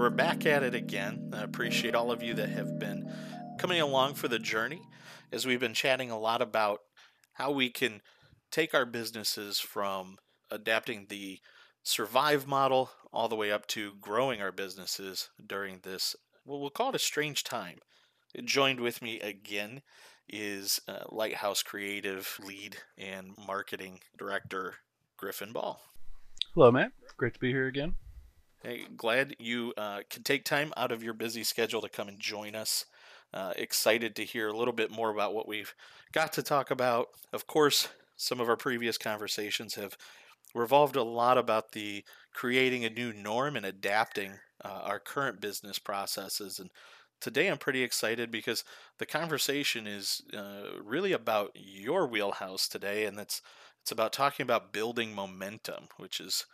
[0.00, 1.30] we're back at it again.
[1.34, 3.12] I appreciate all of you that have been
[3.58, 4.80] coming along for the journey
[5.30, 6.80] as we've been chatting a lot about
[7.34, 8.00] how we can
[8.50, 10.16] take our businesses from
[10.50, 11.38] adapting the
[11.82, 16.88] survive model all the way up to growing our businesses during this, well, we'll call
[16.88, 17.76] it a strange time.
[18.42, 19.82] Joined with me again
[20.30, 24.76] is uh, Lighthouse Creative lead and marketing director
[25.18, 25.78] Griffin Ball.
[26.54, 26.92] Hello, Matt.
[27.18, 27.96] Great to be here again.
[28.62, 32.20] Hey, glad you uh, can take time out of your busy schedule to come and
[32.20, 32.84] join us.
[33.32, 35.74] Uh, excited to hear a little bit more about what we've
[36.12, 37.08] got to talk about.
[37.32, 39.96] Of course, some of our previous conversations have
[40.54, 44.32] revolved a lot about the creating a new norm and adapting
[44.64, 46.58] uh, our current business processes.
[46.58, 46.70] And
[47.20, 48.64] today I'm pretty excited because
[48.98, 53.42] the conversation is uh, really about your wheelhouse today, and it's
[53.82, 56.46] it's about talking about building momentum, which is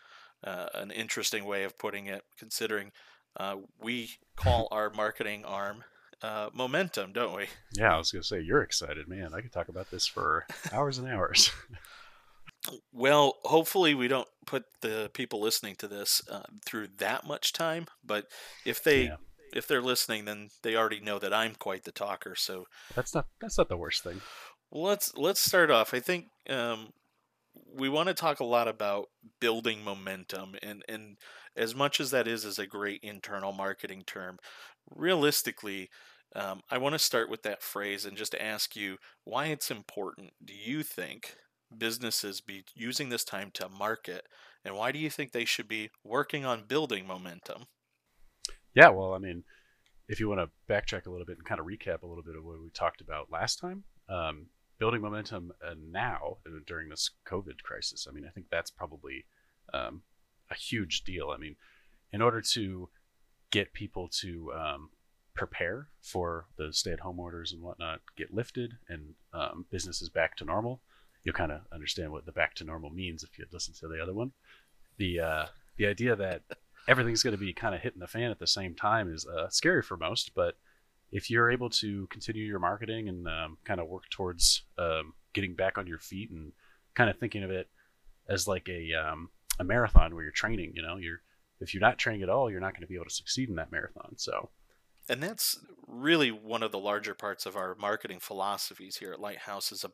[0.45, 2.93] uh, an interesting way of putting it, considering
[3.39, 5.85] uh, we call our marketing arm
[6.23, 7.47] uh, momentum, don't we?
[7.73, 9.35] Yeah, I was going to say, you're excited, man.
[9.35, 11.51] I could talk about this for hours and hours.
[12.93, 17.87] well, hopefully, we don't put the people listening to this uh, through that much time,
[18.05, 18.27] but
[18.65, 19.05] if they.
[19.05, 19.17] Yeah.
[19.53, 22.35] If they're listening, then they already know that I'm quite the talker.
[22.35, 24.21] So that's not that's not the worst thing.
[24.73, 25.95] Let's let's start off.
[25.95, 26.89] I think um,
[27.75, 29.07] we want to talk a lot about
[29.41, 31.17] building momentum and and
[31.57, 34.39] as much as that is is a great internal marketing term
[34.95, 35.89] realistically
[36.35, 40.31] um, i want to start with that phrase and just ask you why it's important.
[40.45, 41.37] Do you think
[41.77, 44.27] businesses be using this time to market
[44.65, 47.65] and why do you think they should be working on building momentum?
[48.75, 49.45] Yeah well i mean
[50.09, 52.37] if you want to backtrack a little bit and kind of recap a little bit
[52.37, 54.47] of what we talked about last time um,
[54.79, 58.07] building momentum uh, now uh, during this COVID crisis.
[58.09, 59.25] I mean, I think that's probably
[59.73, 60.03] um,
[60.51, 61.31] a huge deal.
[61.31, 61.57] I mean,
[62.13, 62.89] in order to
[63.51, 64.91] get people to um,
[65.35, 70.81] prepare for the stay-at-home orders and whatnot get lifted and um, businesses back to normal,
[71.25, 74.01] you'll kind of understand what the back to normal means if you listen to the
[74.03, 74.33] other one.
[74.99, 76.43] The uh, the idea that
[76.89, 79.49] everything's going to be kind of hitting the fan at the same time is uh,
[79.51, 80.57] scary for most, but
[81.13, 85.55] if you're able to continue your marketing and um, kind of work towards um, getting
[85.55, 86.53] back on your feet and
[86.95, 87.69] kind of thinking of it
[88.29, 91.21] as like a um, a marathon where you're training, you know, you're
[91.61, 93.57] if you're not training at all, you're not going to be able to succeed in
[93.57, 94.13] that marathon.
[94.17, 94.51] So,
[95.09, 99.73] and that's really one of the larger parts of our marketing philosophies here at Lighthouse
[99.73, 99.93] is a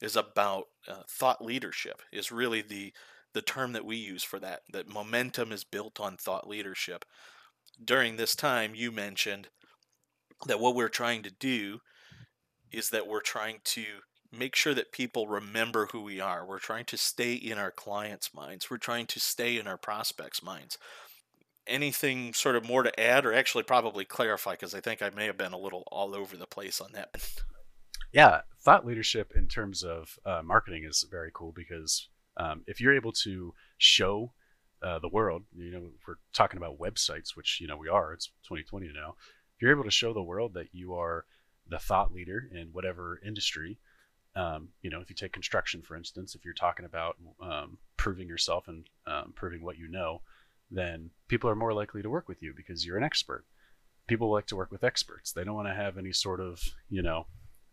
[0.00, 2.02] is about uh, thought leadership.
[2.12, 2.92] Is really the
[3.34, 4.62] the term that we use for that.
[4.72, 7.04] That momentum is built on thought leadership.
[7.84, 9.48] During this time, you mentioned
[10.46, 11.80] that what we're trying to do
[12.70, 13.84] is that we're trying to
[14.32, 16.44] make sure that people remember who we are.
[16.44, 18.70] We're trying to stay in our clients' minds.
[18.70, 20.78] We're trying to stay in our prospects' minds.
[21.66, 25.26] Anything sort of more to add, or actually probably clarify, because I think I may
[25.26, 27.08] have been a little all over the place on that.
[28.12, 32.94] Yeah, thought leadership in terms of uh, marketing is very cool because um, if you're
[32.94, 34.32] able to show
[34.82, 38.12] uh, the world, you know, we're talking about websites, which you know we are.
[38.12, 39.14] It's 2020 now
[39.56, 41.24] if you're able to show the world that you are
[41.68, 43.78] the thought leader in whatever industry,
[44.34, 48.28] um, you know, if you take construction, for instance, if you're talking about um, proving
[48.28, 50.20] yourself and um, proving what you know,
[50.70, 53.46] then people are more likely to work with you because you're an expert.
[54.06, 55.32] People like to work with experts.
[55.32, 57.26] They don't want to have any sort of, you know,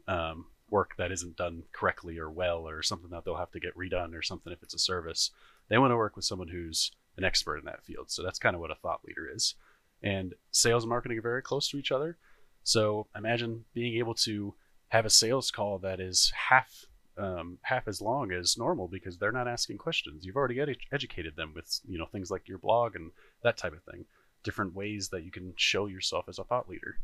[0.07, 3.77] um, work that isn't done correctly or well or something that they'll have to get
[3.77, 5.31] redone or something if it's a service.
[5.67, 8.09] They want to work with someone who's an expert in that field.
[8.09, 9.55] So that's kind of what a thought leader is
[10.03, 12.17] and sales and marketing are very close to each other.
[12.63, 14.53] So imagine being able to
[14.89, 16.85] have a sales call that is half
[17.17, 20.25] um, half as long as normal because they're not asking questions.
[20.25, 23.11] You've already ed- educated them with you know things like your blog and
[23.43, 24.05] that type of thing.
[24.43, 26.97] Different ways that you can show yourself as a thought leader.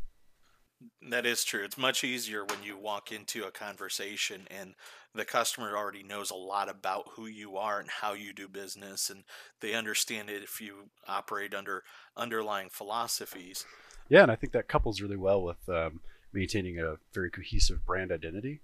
[1.09, 1.63] That is true.
[1.63, 4.75] It's much easier when you walk into a conversation and
[5.13, 9.09] the customer already knows a lot about who you are and how you do business,
[9.09, 9.23] and
[9.59, 11.83] they understand it if you operate under
[12.15, 13.65] underlying philosophies.
[14.07, 18.11] Yeah, and I think that couples really well with um, maintaining a very cohesive brand
[18.11, 18.61] identity.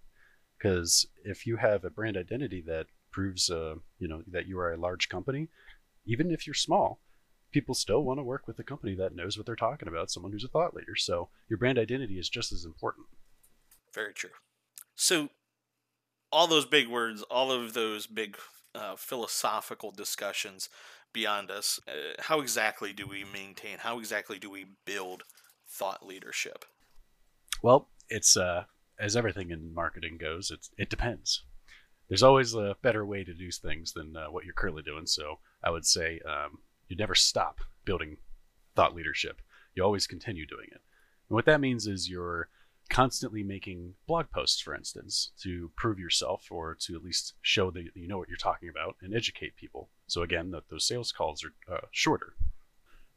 [0.58, 4.72] Because if you have a brand identity that proves, uh, you know, that you are
[4.72, 5.50] a large company,
[6.06, 7.00] even if you're small,
[7.56, 10.34] people still want to work with a company that knows what they're talking about, someone
[10.34, 10.98] who's a thought leader.
[10.98, 13.06] So your brand identity is just as important.
[13.94, 14.32] Very true.
[14.94, 15.30] So
[16.34, 18.36] all those big words, all of those big
[18.76, 20.68] uh, philosophical discussions
[21.14, 23.78] beyond us, uh, how exactly do we maintain?
[23.78, 25.24] How exactly do we build
[25.66, 26.66] thought leadership?
[27.64, 28.66] Well, it's uh,
[29.00, 30.52] as everything in marketing goes.
[30.52, 31.46] It it depends.
[32.10, 35.06] There's always a better way to do things than uh, what you're currently doing.
[35.08, 38.18] So I would say um, you never stop building
[38.76, 39.42] thought leadership.
[39.74, 40.82] you always continue doing it.
[41.30, 42.50] And what that means is you're
[42.90, 47.84] constantly making blog posts, for instance, to prove yourself or to at least show that
[47.96, 49.90] you know what you're talking about and educate people.
[50.08, 52.34] So again, that those sales calls are uh, shorter.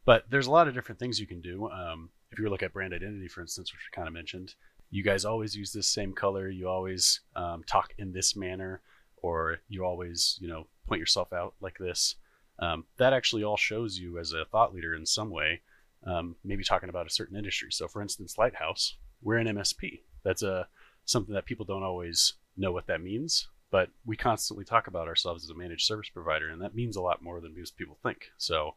[0.04, 1.68] But there's a lot of different things you can do.
[1.68, 4.54] Um, if you look at brand identity, for instance, which I kind of mentioned,
[4.90, 6.48] you guys always use this same color.
[6.48, 8.80] You always um, talk in this manner,
[9.18, 12.14] or you always, you know, point yourself out like this.
[12.60, 15.62] Um, that actually all shows you as a thought leader in some way,
[16.04, 17.68] um, maybe talking about a certain industry.
[17.70, 20.00] So, for instance, Lighthouse, we're an MSP.
[20.24, 20.68] That's a
[21.04, 25.44] something that people don't always know what that means, but we constantly talk about ourselves
[25.44, 28.30] as a managed service provider, and that means a lot more than most people think.
[28.36, 28.74] So,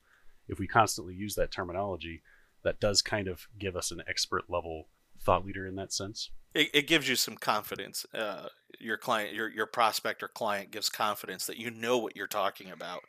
[0.48, 2.22] if we constantly use that terminology,
[2.64, 4.88] that does kind of give us an expert level
[5.24, 6.32] thought leader in that sense.
[6.54, 8.06] It, it gives you some confidence.
[8.14, 8.48] Uh,
[8.80, 12.70] your client, your your prospect or client gives confidence that you know what you're talking
[12.70, 13.02] about.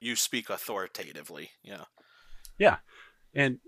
[0.00, 1.50] You speak authoritatively.
[1.62, 1.84] Yeah.
[2.58, 2.76] Yeah,
[3.34, 3.58] and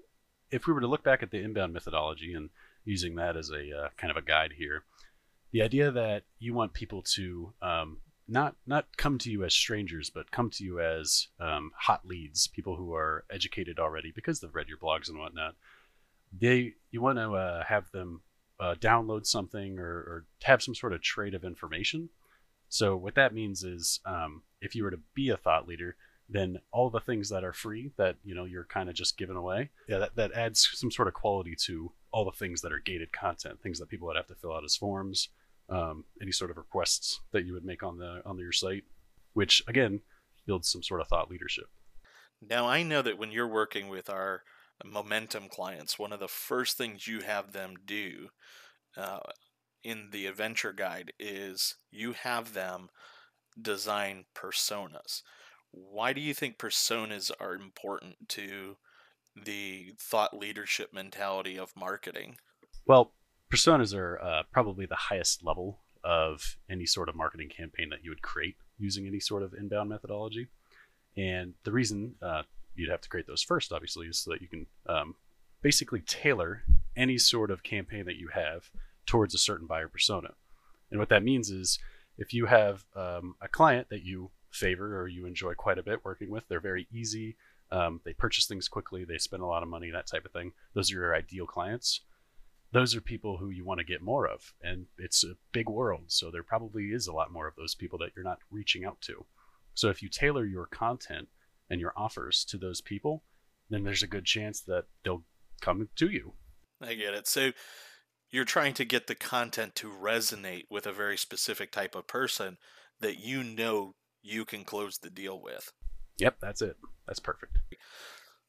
[0.51, 2.51] if we were to look back at the inbound methodology and
[2.85, 4.85] using that as a uh, kind of a guide here,
[5.53, 10.11] the idea that you want people to um, not not come to you as strangers,
[10.11, 14.55] but come to you as um, hot leads, people who are educated already because they've
[14.55, 15.55] read your blogs and whatnot.
[16.39, 18.23] They you want to uh, have them
[18.61, 22.09] uh, download something or, or, have some sort of trade of information.
[22.69, 25.95] So what that means is, um, if you were to be a thought leader,
[26.29, 29.37] then all the things that are free that you know you're kind of just giving
[29.37, 32.81] away, yeah, that, that adds some sort of quality to all the things that are
[32.81, 35.29] gated content, things that people would have to fill out as forms,
[35.69, 38.85] um, any sort of requests that you would make on the on your site,
[39.33, 40.01] which again
[40.47, 41.67] builds some sort of thought leadership.
[42.41, 44.43] Now I know that when you're working with our
[44.85, 48.29] momentum clients, one of the first things you have them do
[48.97, 49.21] uh,
[49.83, 52.89] in the adventure guide is you have them
[53.61, 55.23] design personas.
[55.71, 58.77] Why do you think personas are important to
[59.37, 62.39] the thought leadership mentality of marketing?
[62.87, 63.13] Well,
[63.53, 68.11] personas are uh, probably the highest level of any sort of marketing campaign that you
[68.11, 70.49] would create using any sort of inbound methodology.
[71.17, 72.43] And the reason uh,
[72.75, 75.17] you'd have to create those first, obviously, is so that you can um,
[75.63, 76.63] basically tailor
[76.97, 78.71] any sort of campaign that you have
[79.07, 80.31] towards a certain buyer persona.
[80.91, 81.79] And what that means is
[82.17, 86.05] if you have um, a client that you favor or you enjoy quite a bit
[86.05, 87.37] working with, they're very easy.
[87.71, 90.53] Um, they purchase things quickly, they spend a lot of money, that type of thing.
[90.75, 92.01] Those are your ideal clients
[92.73, 94.53] those are people who you want to get more of.
[94.63, 96.05] And it's a big world.
[96.09, 99.01] So there probably is a lot more of those people that you're not reaching out
[99.03, 99.25] to.
[99.75, 101.29] So if you tailor your content
[101.71, 103.23] and your offers to those people,
[103.71, 105.25] then there's a good chance that they'll
[105.61, 106.35] come to you.
[106.81, 107.27] I get it.
[107.27, 107.53] So
[108.31, 112.59] you're trying to get the content to resonate with a very specific type of person
[113.01, 115.73] that you know you can close the deal with.
[116.19, 116.77] Yep, that's it.
[117.07, 117.59] That's perfect.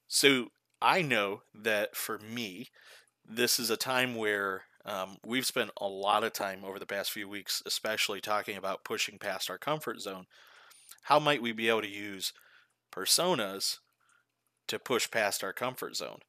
[0.08, 0.48] So
[0.82, 2.70] I know that for me,
[3.28, 7.12] this is a time where um, we've spent a lot of time over the past
[7.12, 10.26] few weeks, especially talking about pushing past our comfort zone.
[11.04, 12.34] How might we be able to use
[12.92, 13.78] personas
[14.68, 16.20] to push past our comfort zone?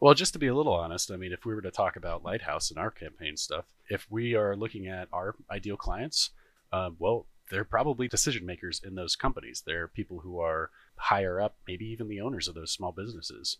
[0.00, 2.24] Well, just to be a little honest, I mean, if we were to talk about
[2.24, 6.30] Lighthouse and our campaign stuff, if we are looking at our ideal clients,
[6.72, 9.62] uh, well, they're probably decision makers in those companies.
[9.64, 13.58] They're people who are higher up, maybe even the owners of those small businesses.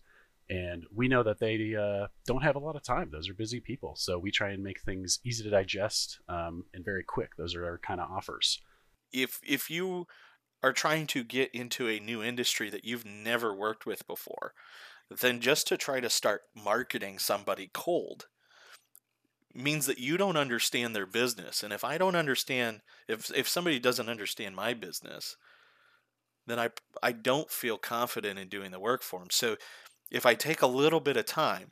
[0.49, 3.09] And we know that they uh, don't have a lot of time.
[3.11, 3.95] Those are busy people.
[3.95, 7.35] So we try and make things easy to digest um, and very quick.
[7.37, 8.59] Those are our kind of offers.
[9.13, 10.07] If if you
[10.63, 14.53] are trying to get into a new industry that you've never worked with before
[15.09, 18.27] then just to try to start marketing somebody cold
[19.53, 23.79] means that you don't understand their business and if i don't understand if if somebody
[23.79, 25.35] doesn't understand my business
[26.47, 26.69] then i
[27.01, 29.55] i don't feel confident in doing the work for them so
[30.13, 31.71] if I take a little bit of time,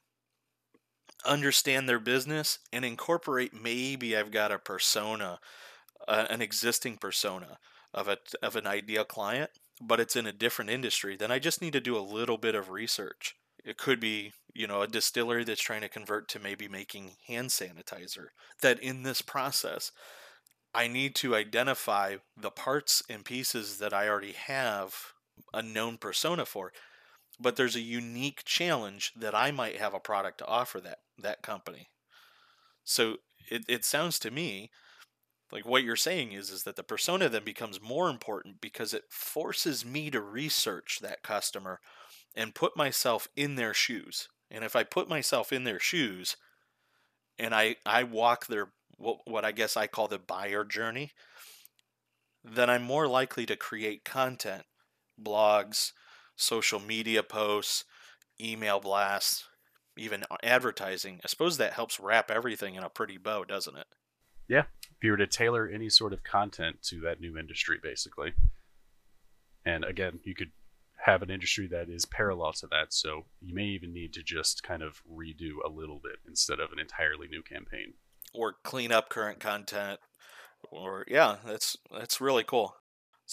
[1.23, 5.39] understand their business, and incorporate maybe I've got a persona,
[6.07, 7.59] uh, an existing persona
[7.93, 11.61] of a of an ideal client, but it's in a different industry, then I just
[11.61, 13.35] need to do a little bit of research.
[13.63, 17.49] It could be, you know, a distillery that's trying to convert to maybe making hand
[17.49, 18.27] sanitizer.
[18.61, 19.91] That in this process,
[20.73, 24.95] I need to identify the parts and pieces that I already have
[25.53, 26.71] a known persona for
[27.41, 31.41] but there's a unique challenge that I might have a product to offer that that
[31.41, 31.89] company.
[32.83, 33.17] So
[33.49, 34.69] it, it sounds to me
[35.51, 39.05] like what you're saying is is that the persona then becomes more important because it
[39.09, 41.79] forces me to research that customer
[42.35, 44.29] and put myself in their shoes.
[44.50, 46.35] And if I put myself in their shoes
[47.39, 51.11] and I I walk their what, what I guess I call the buyer journey,
[52.43, 54.63] then I'm more likely to create content,
[55.21, 55.91] blogs,
[56.35, 57.85] social media posts,
[58.39, 59.47] email blasts,
[59.97, 61.19] even advertising.
[61.23, 63.88] I suppose that helps wrap everything in a pretty bow, doesn't it?
[64.47, 64.63] Yeah.
[64.83, 68.33] If you were to tailor any sort of content to that new industry, basically.
[69.65, 70.51] And again, you could
[71.05, 72.93] have an industry that is parallel to that.
[72.93, 76.72] So you may even need to just kind of redo a little bit instead of
[76.72, 77.93] an entirely new campaign.
[78.34, 80.00] Or clean up current content.
[80.72, 82.75] Or yeah, that's that's really cool.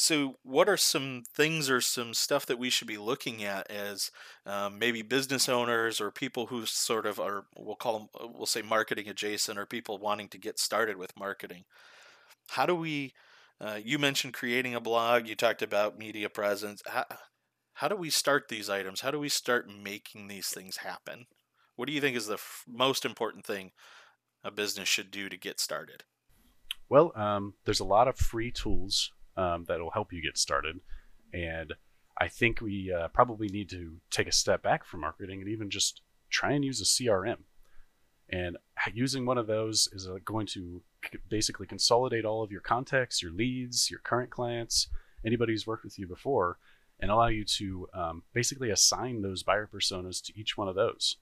[0.00, 4.12] So, what are some things or some stuff that we should be looking at as
[4.46, 8.46] um, maybe business owners or people who sort of are, we'll call them, uh, we'll
[8.46, 11.64] say marketing adjacent or people wanting to get started with marketing?
[12.50, 13.12] How do we,
[13.60, 16.80] uh, you mentioned creating a blog, you talked about media presence.
[16.86, 17.04] How,
[17.78, 19.02] how do we start these items?
[19.02, 21.26] How do we start making these things happen?
[21.76, 23.70] What do you think is the f- most important thing
[24.42, 26.02] a business should do to get started?
[26.88, 30.80] Well, um, there's a lot of free tools um, that'll help you get started.
[31.32, 31.74] And
[32.20, 35.70] I think we uh, probably need to take a step back from marketing and even
[35.70, 37.44] just try and use a CRM.
[38.28, 38.56] And
[38.92, 40.82] using one of those is uh, going to
[41.28, 44.88] basically consolidate all of your contacts, your leads, your current clients,
[45.24, 46.58] anybody who's worked with you before,
[47.00, 51.16] and allow you to um, basically assign those buyer personas to each one of those.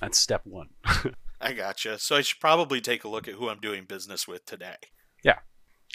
[0.00, 0.70] That's step one.
[1.40, 1.98] I gotcha.
[1.98, 4.76] So I should probably take a look at who I'm doing business with today.
[5.24, 5.38] Yeah,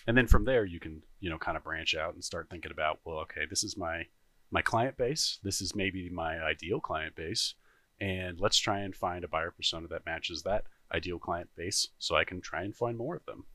[0.08, 2.72] and then from there you can you know kind of branch out and start thinking
[2.72, 4.06] about well okay this is my
[4.52, 7.56] my client base this is maybe my ideal client base
[8.00, 12.16] and let's try and find a buyer persona that matches that ideal client base so
[12.16, 13.46] i can try and find more of them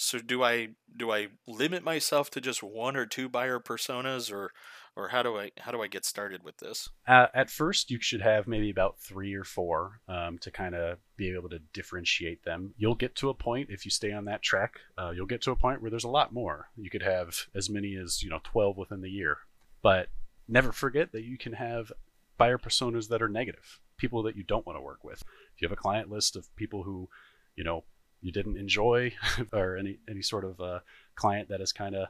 [0.00, 4.50] so do i do i limit myself to just one or two buyer personas or
[4.96, 6.88] or how do I how do I get started with this?
[7.06, 10.98] Uh, at first, you should have maybe about three or four um, to kind of
[11.16, 12.74] be able to differentiate them.
[12.76, 14.80] You'll get to a point if you stay on that track.
[14.98, 16.68] Uh, you'll get to a point where there's a lot more.
[16.76, 19.38] You could have as many as you know 12 within the year,
[19.82, 20.08] but
[20.48, 21.92] never forget that you can have
[22.36, 25.22] buyer personas that are negative, people that you don't want to work with.
[25.54, 27.08] If you have a client list of people who,
[27.54, 27.84] you know,
[28.22, 29.12] you didn't enjoy,
[29.52, 30.80] or any any sort of uh,
[31.14, 32.08] client that is kind of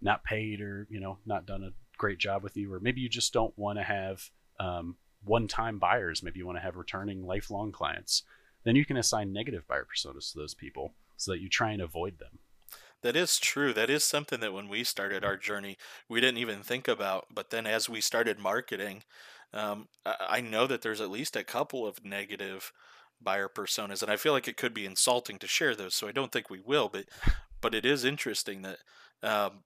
[0.00, 3.08] not paid or you know not done a great job with you, or maybe you
[3.08, 6.22] just don't want to have um, one-time buyers.
[6.22, 8.22] Maybe you want to have returning lifelong clients.
[8.64, 11.82] Then you can assign negative buyer personas to those people so that you try and
[11.82, 12.38] avoid them.
[13.02, 13.72] That is true.
[13.72, 17.26] That is something that when we started our journey, we didn't even think about.
[17.34, 19.02] But then as we started marketing,
[19.54, 22.72] um, I know that there's at least a couple of negative
[23.22, 25.94] buyer personas, and I feel like it could be insulting to share those.
[25.94, 26.88] So I don't think we will.
[26.88, 27.06] But
[27.60, 28.78] but it is interesting that
[29.22, 29.64] um,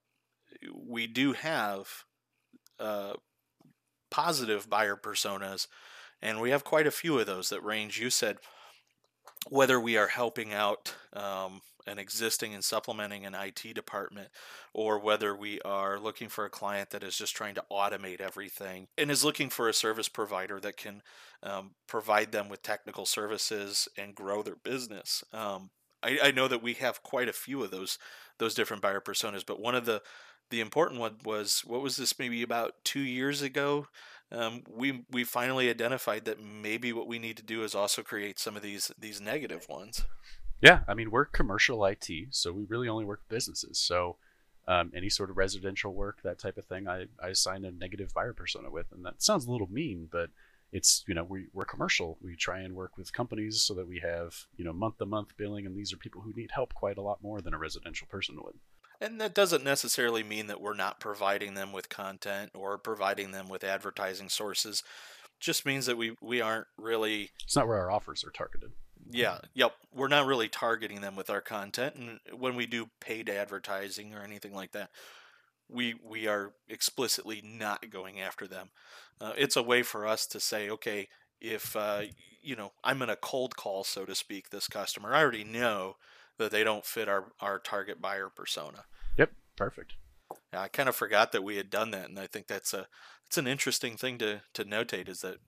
[0.75, 2.05] we do have
[2.79, 3.15] uh,
[4.11, 5.67] positive buyer personas,
[6.21, 8.01] and we have quite a few of those that range.
[8.01, 8.39] You said
[9.49, 14.29] whether we are helping out um, an existing and supplementing an IT department,
[14.73, 18.88] or whether we are looking for a client that is just trying to automate everything
[18.97, 21.03] and is looking for a service provider that can
[21.43, 25.23] um, provide them with technical services and grow their business.
[25.33, 25.71] Um,
[26.03, 27.99] I, I, know that we have quite a few of those
[28.38, 30.03] those different buyer personas, but one of the
[30.50, 33.87] the important one was what was this maybe about two years ago
[34.33, 38.38] um, we we finally identified that maybe what we need to do is also create
[38.38, 40.05] some of these these negative ones
[40.61, 44.17] yeah i mean we're commercial it so we really only work with businesses so
[44.67, 48.15] um, any sort of residential work that type of thing I, I assign a negative
[48.15, 50.31] buyer persona with and that sounds a little mean but
[50.73, 54.01] it's you know we, we're commercial we try and work with companies so that we
[54.01, 56.97] have you know month to month billing and these are people who need help quite
[56.97, 58.55] a lot more than a residential person would
[59.01, 63.49] and that doesn't necessarily mean that we're not providing them with content or providing them
[63.49, 64.83] with advertising sources.
[65.41, 67.31] just means that we, we aren't really.
[67.45, 68.71] It's not where our offers are targeted.
[69.11, 69.75] Yeah, yep.
[69.95, 71.97] We're not really targeting them with our content.
[71.97, 74.91] And when we do paid advertising or anything like that,
[75.69, 78.71] we we are explicitly not going after them.
[79.21, 81.09] Uh, it's a way for us to say, okay,
[81.41, 82.03] if uh,
[82.43, 85.97] you know I'm in a cold call, so to speak, this customer, I already know
[86.39, 88.85] that they don't fit our, our target buyer persona.
[89.17, 89.95] Yep, perfect.
[90.53, 92.87] Yeah, I kind of forgot that we had done that, and I think that's a
[93.27, 95.39] it's an interesting thing to to notate is that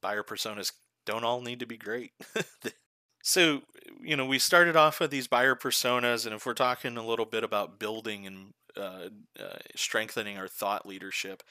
[0.00, 0.72] buyer personas
[1.06, 2.12] don't all need to be great.
[3.24, 3.62] so
[4.00, 7.26] you know we started off with these buyer personas, and if we're talking a little
[7.26, 11.42] bit about building and uh, uh, strengthening our thought leadership,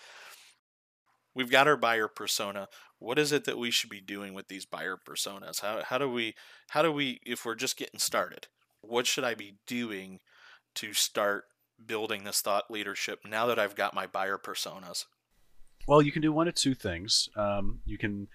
[1.36, 2.68] we've got our buyer persona
[3.00, 6.10] what is it that we should be doing with these buyer personas how, how do
[6.10, 6.34] we
[6.70, 8.48] how do we if we're just getting started
[8.84, 10.20] what should I be doing
[10.76, 11.46] to start
[11.84, 15.06] building this thought leadership now that I've got my buyer personas?
[15.88, 17.30] Well, you can do one of two things.
[17.36, 18.28] Um, you can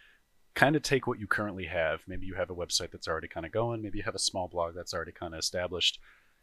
[0.58, 2.00] kind of take what you currently have.
[2.08, 4.48] Maybe you have a website that's already kind of going, maybe you have a small
[4.48, 6.00] blog that's already kind of established,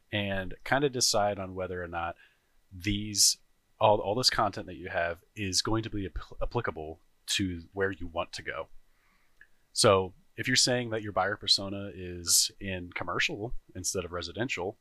[0.10, 2.16] and kind of decide on whether or not
[2.72, 3.38] these
[3.78, 7.92] all, all this content that you have is going to be ap- applicable to where
[7.92, 8.68] you want to go.
[9.74, 14.78] So if you're saying that your buyer persona is in commercial instead of residential,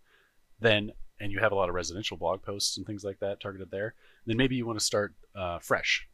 [0.60, 3.72] then and you have a lot of residential blog posts and things like that targeted
[3.72, 3.94] there,
[4.26, 6.06] then maybe you want to start uh, fresh.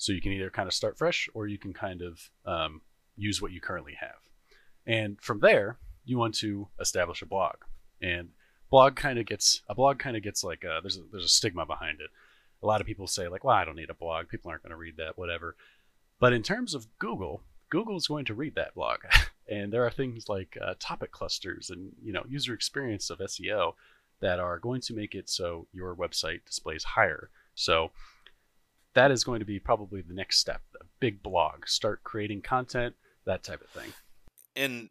[0.00, 2.80] So you can either kind of start fresh or you can kind of um,
[3.16, 4.16] use what you currently have.
[4.86, 5.76] And from there,
[6.06, 7.56] you want to establish a blog.
[8.00, 8.30] And
[8.70, 11.28] blog kind of gets a blog kind of gets like a, there's a, there's a
[11.28, 12.08] stigma behind it.
[12.62, 14.28] A lot of people say like, well, I don't need a blog.
[14.28, 15.54] People aren't going to read that, whatever.
[16.18, 19.00] But in terms of Google, Google is going to read that blog,
[19.50, 23.74] and there are things like uh, topic clusters and you know user experience of SEO
[24.20, 27.28] that are going to make it so your website displays higher.
[27.54, 27.90] So
[28.94, 30.62] that is going to be probably the next step.
[30.80, 32.94] A big blog, start creating content,
[33.24, 33.92] that type of thing.
[34.56, 34.90] And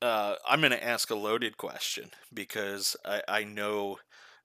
[0.00, 3.98] uh, I'm going to ask a loaded question because I, I know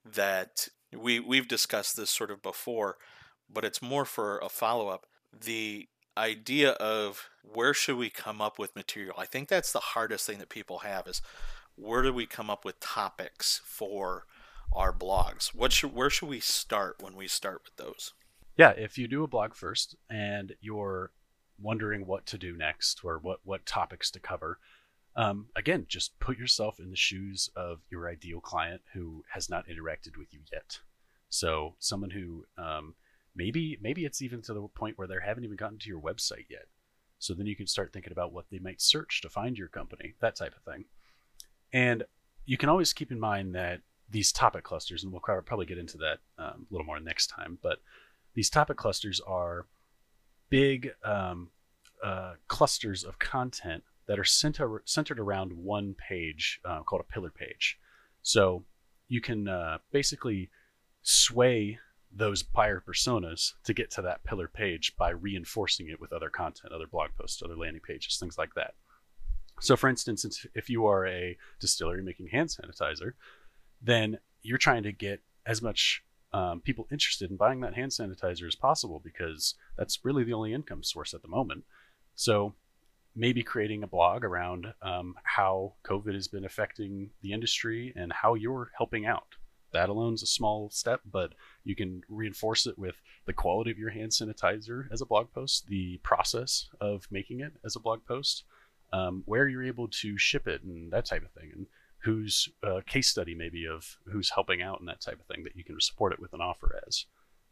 [0.06, 2.98] that we we've discussed this sort of before,
[3.52, 5.06] but it's more for a follow up.
[5.38, 5.88] The
[6.18, 9.16] idea of where should we come up with material?
[9.18, 11.22] I think that's the hardest thing that people have is
[11.76, 14.26] where do we come up with topics for
[14.74, 15.54] our blogs?
[15.56, 18.14] What should where should we start when we start with those?
[18.60, 21.14] Yeah, if you do a blog first and you're
[21.62, 24.60] wondering what to do next or what what topics to cover,
[25.16, 29.68] um, again, just put yourself in the shoes of your ideal client who has not
[29.70, 30.80] interacted with you yet.
[31.30, 32.96] So someone who um,
[33.34, 36.50] maybe maybe it's even to the point where they haven't even gotten to your website
[36.50, 36.66] yet.
[37.18, 40.16] So then you can start thinking about what they might search to find your company,
[40.20, 40.84] that type of thing.
[41.72, 42.04] And
[42.46, 45.98] you can always keep in mind that these topic clusters, and we'll probably get into
[46.00, 47.80] that um, a little more next time, but
[48.34, 49.66] these topic clusters are
[50.50, 51.50] big um,
[52.04, 57.30] uh, clusters of content that are center, centered around one page uh, called a pillar
[57.30, 57.78] page.
[58.22, 58.64] So
[59.08, 60.50] you can uh, basically
[61.02, 61.80] sway
[62.12, 66.74] those buyer personas to get to that pillar page by reinforcing it with other content,
[66.74, 68.74] other blog posts, other landing pages, things like that.
[69.62, 73.14] So, for instance, if you are a distillery making hand sanitizer,
[73.82, 78.48] then you're trying to get as much um, people interested in buying that hand sanitizer
[78.48, 81.64] as possible because that's really the only income source at the moment.
[82.16, 82.54] So,
[83.16, 88.36] maybe creating a blog around um, how COVID has been affecting the industry and how
[88.36, 89.36] you're helping out
[89.72, 93.78] that alone is a small step, but you can reinforce it with the quality of
[93.78, 98.06] your hand sanitizer as a blog post, the process of making it as a blog
[98.06, 98.44] post,
[98.94, 101.68] um, where you're able to ship it, and that type of thing, and
[102.04, 105.56] whose uh, case study maybe of who's helping out and that type of thing that
[105.56, 107.06] you can support it with an offer as.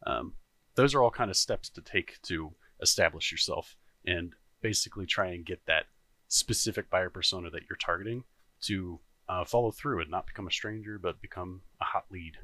[0.06, 0.34] Um,
[0.76, 5.46] those are all kind of steps to take to establish yourself and basically try and
[5.46, 5.86] get that
[6.28, 8.24] specific buyer persona that you're targeting
[8.62, 12.38] to uh, follow through and not become a stranger, but become a hot lead.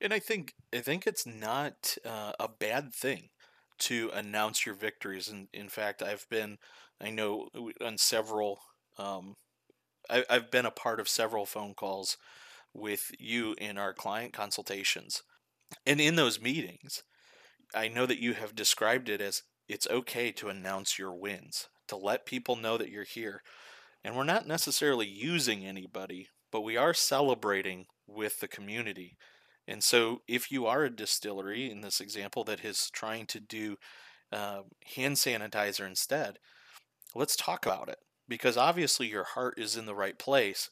[0.00, 3.28] And I think I think it's not uh, a bad thing
[3.78, 5.28] to announce your victories.
[5.28, 6.58] And in fact, I've been
[7.00, 7.48] I know
[7.84, 8.60] on several
[8.98, 9.36] um,
[10.12, 12.16] I, I've been a part of several phone calls
[12.74, 15.22] with you in our client consultations,
[15.86, 17.02] and in those meetings,
[17.74, 21.96] I know that you have described it as it's okay to announce your wins to
[21.96, 23.42] let people know that you're here
[24.04, 29.16] and we're not necessarily using anybody, but we are celebrating with the community.
[29.66, 33.76] And so, if you are a distillery in this example that is trying to do
[34.32, 34.62] uh,
[34.96, 36.38] hand sanitizer instead,
[37.14, 40.70] let's talk about it because obviously your heart is in the right place.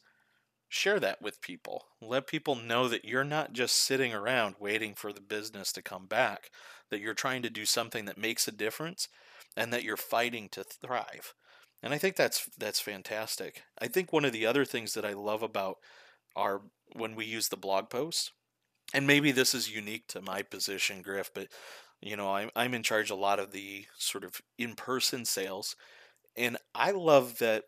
[0.69, 1.85] Share that with people.
[2.01, 6.05] Let people know that you're not just sitting around waiting for the business to come
[6.05, 6.49] back,
[6.89, 9.09] that you're trying to do something that makes a difference
[9.57, 11.33] and that you're fighting to thrive.
[11.83, 13.63] And I think that's that's fantastic.
[13.79, 15.77] I think one of the other things that I love about
[16.35, 16.61] our
[16.93, 18.31] when we use the blog posts,
[18.93, 21.47] and maybe this is unique to my position, Griff, but
[22.01, 25.75] you know, I'm I'm in charge a lot of the sort of in-person sales,
[26.35, 27.65] and I love that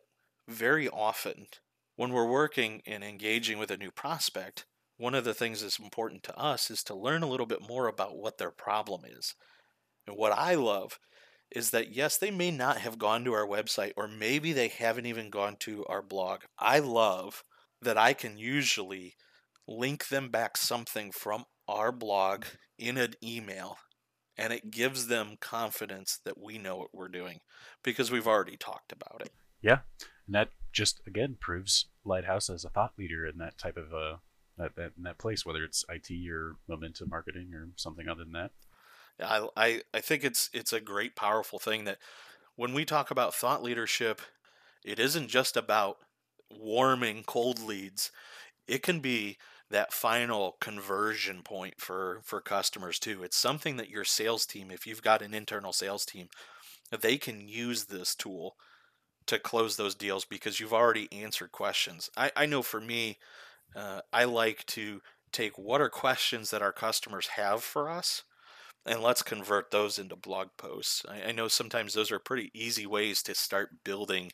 [0.47, 1.47] very often
[1.95, 4.65] when we're working and engaging with a new prospect,
[4.97, 7.87] one of the things that's important to us is to learn a little bit more
[7.87, 9.35] about what their problem is.
[10.07, 10.99] And what I love
[11.51, 15.05] is that yes, they may not have gone to our website or maybe they haven't
[15.05, 16.41] even gone to our blog.
[16.57, 17.43] I love
[17.81, 19.15] that I can usually
[19.67, 22.45] link them back something from our blog
[22.77, 23.77] in an email
[24.37, 27.39] and it gives them confidence that we know what we're doing
[27.83, 29.31] because we've already talked about it.
[29.61, 29.79] Yeah.
[30.25, 34.17] And that just again proves Lighthouse as a thought leader in that type of uh
[34.57, 38.33] that, that in that place, whether it's IT or momentum marketing or something other than
[38.33, 38.51] that.
[39.19, 41.97] I, I, I think it's it's a great powerful thing that
[42.55, 44.21] when we talk about thought leadership,
[44.83, 45.97] it isn't just about
[46.51, 48.11] warming cold leads.
[48.67, 49.37] It can be
[49.73, 53.23] that final conversion point for for customers too.
[53.23, 56.27] It's something that your sales team, if you've got an internal sales team,
[57.01, 58.55] they can use this tool
[59.25, 62.09] to close those deals because you've already answered questions.
[62.15, 63.17] I, I know for me,
[63.75, 68.23] uh, I like to take what are questions that our customers have for us
[68.85, 71.03] and let's convert those into blog posts.
[71.09, 74.33] I, I know sometimes those are pretty easy ways to start building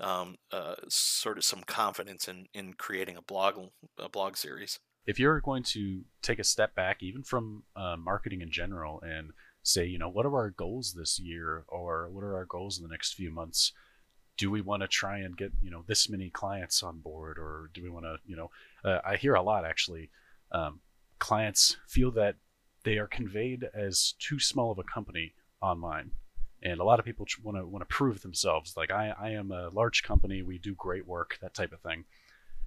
[0.00, 4.78] um, uh, sort of some confidence in, in creating a blog a blog series.
[5.06, 9.30] If you're going to take a step back, even from uh, marketing in general, and
[9.62, 12.82] say, you know, what are our goals this year, or what are our goals in
[12.82, 13.72] the next few months?
[14.36, 17.70] Do we want to try and get you know this many clients on board, or
[17.74, 18.50] do we want to you know?
[18.84, 20.10] Uh, I hear a lot actually.
[20.52, 20.80] Um,
[21.18, 22.36] clients feel that
[22.84, 26.12] they are conveyed as too small of a company online
[26.62, 28.76] and a lot of people want to want to prove themselves.
[28.76, 30.42] Like I, I am a large company.
[30.42, 32.04] We do great work that type of thing.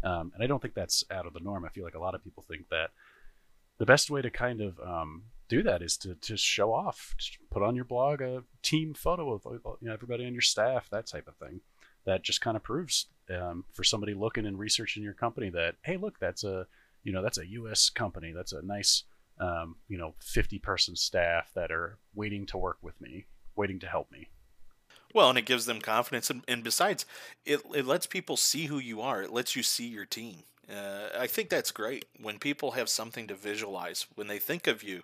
[0.04, 1.64] Um, and i don't think that's out of the norm.
[1.64, 2.90] I feel like a lot of people think that
[3.78, 7.16] the best way to kind of um, do that is to, to show off.
[7.18, 10.90] Just put on your blog a team photo of you know, everybody on your staff
[10.90, 11.62] that type of thing.
[12.06, 15.96] That just kind of proves um, for somebody looking and researching your company that hey
[15.96, 16.68] look that's a
[17.04, 18.34] you know that's a us company.
[18.36, 19.04] That's a nice
[19.40, 23.26] um, you know 50 person staff that are waiting to work with me
[23.56, 24.28] waiting to help me.
[25.14, 27.06] Well, and it gives them confidence, and, and besides,
[27.46, 29.22] it it lets people see who you are.
[29.22, 30.38] It lets you see your team.
[30.70, 34.82] Uh, I think that's great when people have something to visualize when they think of
[34.82, 35.04] you.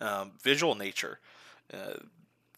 [0.00, 1.20] Um, visual nature,
[1.72, 2.00] uh,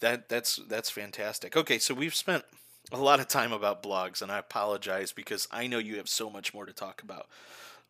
[0.00, 1.56] that that's that's fantastic.
[1.56, 2.44] Okay, so we've spent
[2.90, 6.30] a lot of time about blogs, and I apologize because I know you have so
[6.30, 7.26] much more to talk about.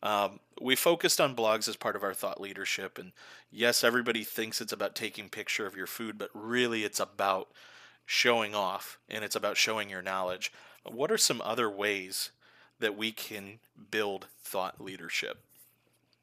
[0.03, 3.13] Um, we focused on blogs as part of our thought leadership, and
[3.51, 7.49] yes, everybody thinks it's about taking picture of your food, but really it's about
[8.05, 10.53] showing off and it's about showing your knowledge.
[10.85, 12.31] What are some other ways
[12.81, 13.61] that we can
[13.91, 15.39] build thought leadership?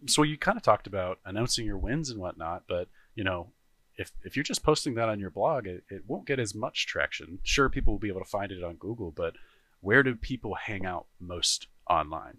[0.06, 3.48] So you kind of talked about announcing your wins and whatnot, but you know,
[3.96, 6.88] if if you're just posting that on your blog, it, it won't get as much
[6.88, 7.40] traction.
[7.44, 9.34] Sure, people will be able to find it on Google, but
[9.82, 12.38] where do people hang out most online?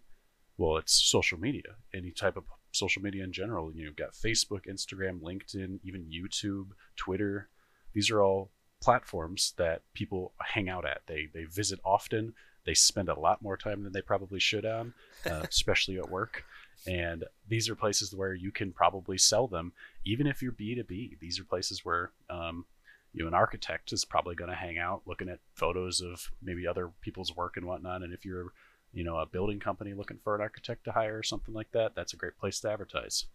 [0.61, 3.73] Well, it's social media, any type of social media in general.
[3.73, 7.49] You've got Facebook, Instagram, LinkedIn, even YouTube, Twitter.
[7.95, 8.51] These are all
[8.83, 11.01] platforms that people hang out at.
[11.07, 12.35] They they visit often.
[12.67, 14.93] They spend a lot more time than they probably should on,
[15.25, 16.45] uh, especially at work.
[16.87, 19.73] And these are places where you can probably sell them,
[20.05, 21.21] even if you're B2B.
[21.21, 22.67] These are places where um,
[23.15, 26.67] you know, an architect is probably going to hang out looking at photos of maybe
[26.67, 28.03] other people's work and whatnot.
[28.03, 28.53] And if you're
[28.93, 31.95] you know, a building company looking for an architect to hire or something like that,
[31.95, 33.27] that's a great place to advertise.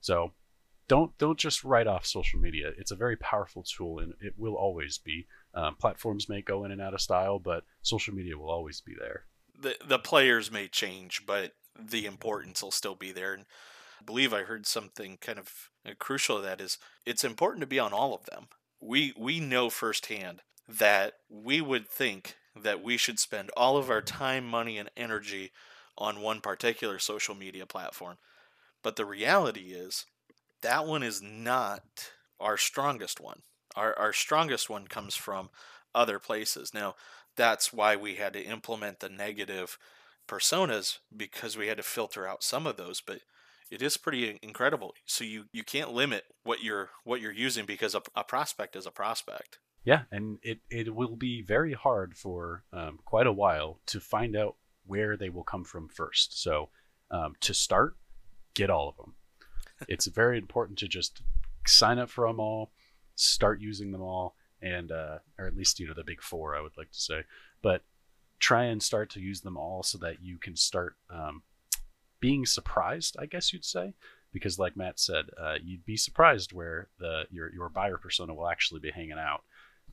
[0.00, 0.32] So
[0.88, 2.72] don't don't just write off social media.
[2.78, 5.26] It's a very powerful tool, and it will always be.
[5.54, 8.94] Um, platforms may go in and out of style, but social media will always be
[8.98, 9.24] there.
[9.58, 13.32] The the players may change, but the importance will still be there.
[13.34, 13.46] And
[14.00, 16.36] I believe I heard something kind of crucial.
[16.36, 18.48] to That is, it's important to be on all of them.
[18.80, 24.02] We we know firsthand that we would think that we should spend all of our
[24.02, 25.50] time, money, and energy
[25.96, 28.16] on one particular social media platform.
[28.82, 30.06] But the reality is,
[30.62, 31.82] that one is not
[32.40, 33.40] our strongest one.
[33.76, 35.50] Our, our strongest one comes from
[35.94, 36.72] other places.
[36.72, 36.94] Now,
[37.36, 39.78] that's why we had to implement the negative
[40.28, 43.00] personas because we had to filter out some of those.
[43.00, 43.20] But
[43.70, 44.94] it is pretty incredible.
[45.04, 48.86] So you, you can't limit what you're what you're using because a, a prospect is
[48.86, 49.58] a prospect.
[49.84, 54.34] Yeah, and it, it will be very hard for um, quite a while to find
[54.34, 56.42] out where they will come from first.
[56.42, 56.70] So
[57.10, 57.96] um, to start,
[58.54, 59.14] get all of them.
[59.88, 61.22] it's very important to just
[61.66, 62.72] sign up for them all,
[63.14, 66.62] start using them all, and uh, or at least you know the big four, I
[66.62, 67.22] would like to say,
[67.62, 67.82] but
[68.40, 71.42] try and start to use them all so that you can start um,
[72.20, 73.94] being surprised, I guess you'd say,
[74.32, 78.48] because like Matt said, uh, you'd be surprised where the your your buyer persona will
[78.48, 79.44] actually be hanging out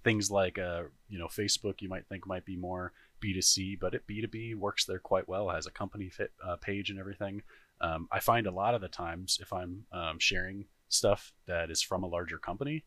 [0.03, 4.07] things like uh, you know Facebook you might think might be more B2C, but it
[4.07, 5.49] B2B works there quite well.
[5.49, 7.43] Has a company fit, uh, page and everything.
[7.79, 11.81] Um, I find a lot of the times if I'm um, sharing stuff that is
[11.81, 12.83] from a larger company,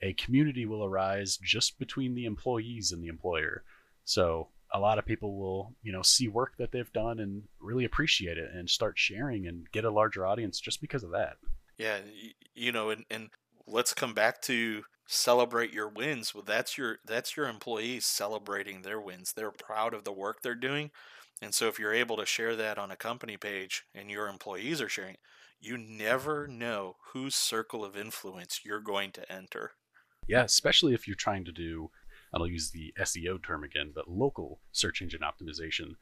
[0.00, 3.62] a community will arise just between the employees and the employer.
[4.04, 7.84] So a lot of people will you know see work that they've done and really
[7.84, 11.36] appreciate it and start sharing and get a larger audience just because of that.
[11.78, 11.98] Yeah,
[12.54, 13.30] you know, and, and
[13.66, 19.00] let's come back to celebrate your wins well that's your that's your employees celebrating their
[19.00, 20.90] wins they're proud of the work they're doing
[21.42, 24.80] and so if you're able to share that on a company page and your employees
[24.80, 25.16] are sharing
[25.60, 29.72] you never know whose circle of influence you're going to enter.
[30.26, 31.90] Yeah especially if you're trying to do
[32.32, 35.96] i'll use the seo term again but local search engine optimization.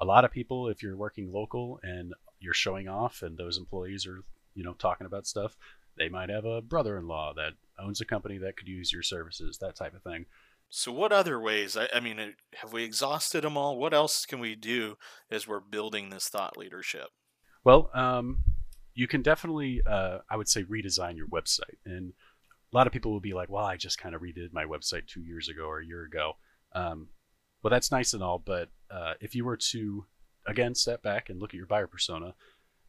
[0.00, 4.06] A lot of people if you're working local and you're showing off and those employees
[4.06, 4.24] are
[4.54, 5.56] you know talking about stuff
[5.98, 9.76] they might have a brother-in-law that owns a company that could use your services, that
[9.76, 10.26] type of thing.
[10.68, 11.76] So, what other ways?
[11.76, 13.76] I, I mean, have we exhausted them all?
[13.76, 14.96] What else can we do
[15.30, 17.08] as we're building this thought leadership?
[17.64, 18.38] Well, um,
[18.94, 21.78] you can definitely, uh, I would say, redesign your website.
[21.84, 22.12] And
[22.72, 25.06] a lot of people will be like, well, I just kind of redid my website
[25.06, 26.34] two years ago or a year ago.
[26.72, 27.08] Um,
[27.62, 30.06] well, that's nice and all, but uh, if you were to,
[30.46, 32.34] again, step back and look at your buyer persona,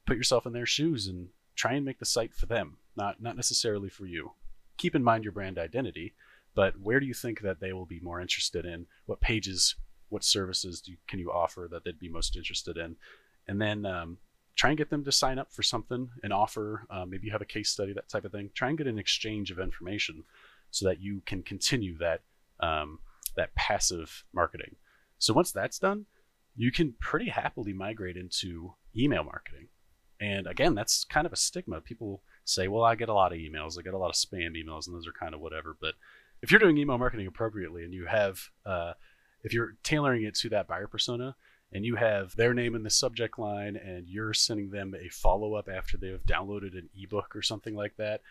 [0.06, 3.36] put yourself in their shoes and try and make the site for them, not not
[3.36, 4.32] necessarily for you.
[4.82, 6.16] Keep in mind your brand identity,
[6.56, 8.88] but where do you think that they will be more interested in?
[9.06, 9.76] What pages,
[10.10, 12.96] what services do, can you offer that they'd be most interested in?
[13.48, 14.18] And then um,
[14.56, 16.88] try and get them to sign up for something, an offer.
[16.90, 18.50] Uh, maybe you have a case study, that type of thing.
[18.56, 20.24] Try and get an exchange of information
[20.72, 22.22] so that you can continue that
[22.60, 22.98] um,
[23.36, 24.78] that passive marketing.
[25.20, 26.08] So once that's done,
[26.56, 29.68] you can pretty happily migrate into email marketing.
[30.20, 31.82] And again, that's kind of a stigma.
[31.82, 34.56] People say, well, I get a lot of emails, I get a lot of spam
[34.56, 35.76] emails, and those are kind of whatever.
[35.80, 35.96] But
[36.42, 38.94] if you're doing email marketing appropriately and you have, uh,
[39.44, 41.36] if you're tailoring it to that buyer persona,
[41.74, 45.54] and you have their name in the subject line and you're sending them a follow
[45.54, 48.22] up after they've downloaded an ebook or something like that,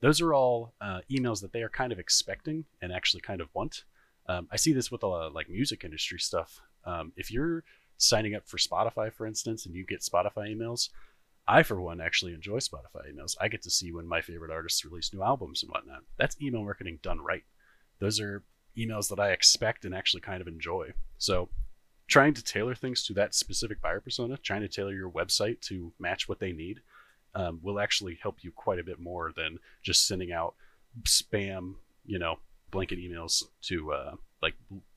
[0.00, 3.48] those are all uh, emails that they are kind of expecting and actually kind of
[3.54, 3.84] want.
[4.26, 6.60] Um, I see this with a lot of like music industry stuff.
[6.84, 7.64] Um, if you're
[7.96, 10.90] signing up for Spotify, for instance, and you get Spotify emails,
[11.48, 13.34] I, for one, actually enjoy Spotify emails.
[13.40, 16.02] I get to see when my favorite artists release new albums and whatnot.
[16.18, 17.42] That's email marketing done right.
[18.00, 18.44] Those are
[18.76, 20.92] emails that I expect and actually kind of enjoy.
[21.16, 21.48] So,
[22.06, 25.90] trying to tailor things to that specific buyer persona, trying to tailor your website to
[25.98, 26.80] match what they need,
[27.34, 30.54] um, will actually help you quite a bit more than just sending out
[31.04, 32.36] spam, you know,
[32.70, 34.54] blanket emails to uh, like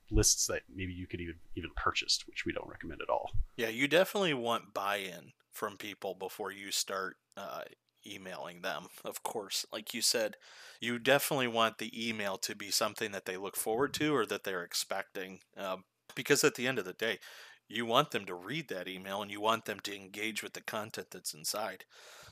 [0.10, 3.32] lists that maybe you could even even purchase, which we don't recommend at all.
[3.56, 7.62] Yeah, you definitely want buy-in from people before you start uh,
[8.06, 8.88] emailing them.
[9.04, 10.36] Of course, like you said,
[10.80, 14.44] you definitely want the email to be something that they look forward to or that
[14.44, 15.84] they're expecting, um,
[16.16, 17.20] because at the end of the day,
[17.68, 20.62] you want them to read that email and you want them to engage with the
[20.62, 21.86] content that's inside.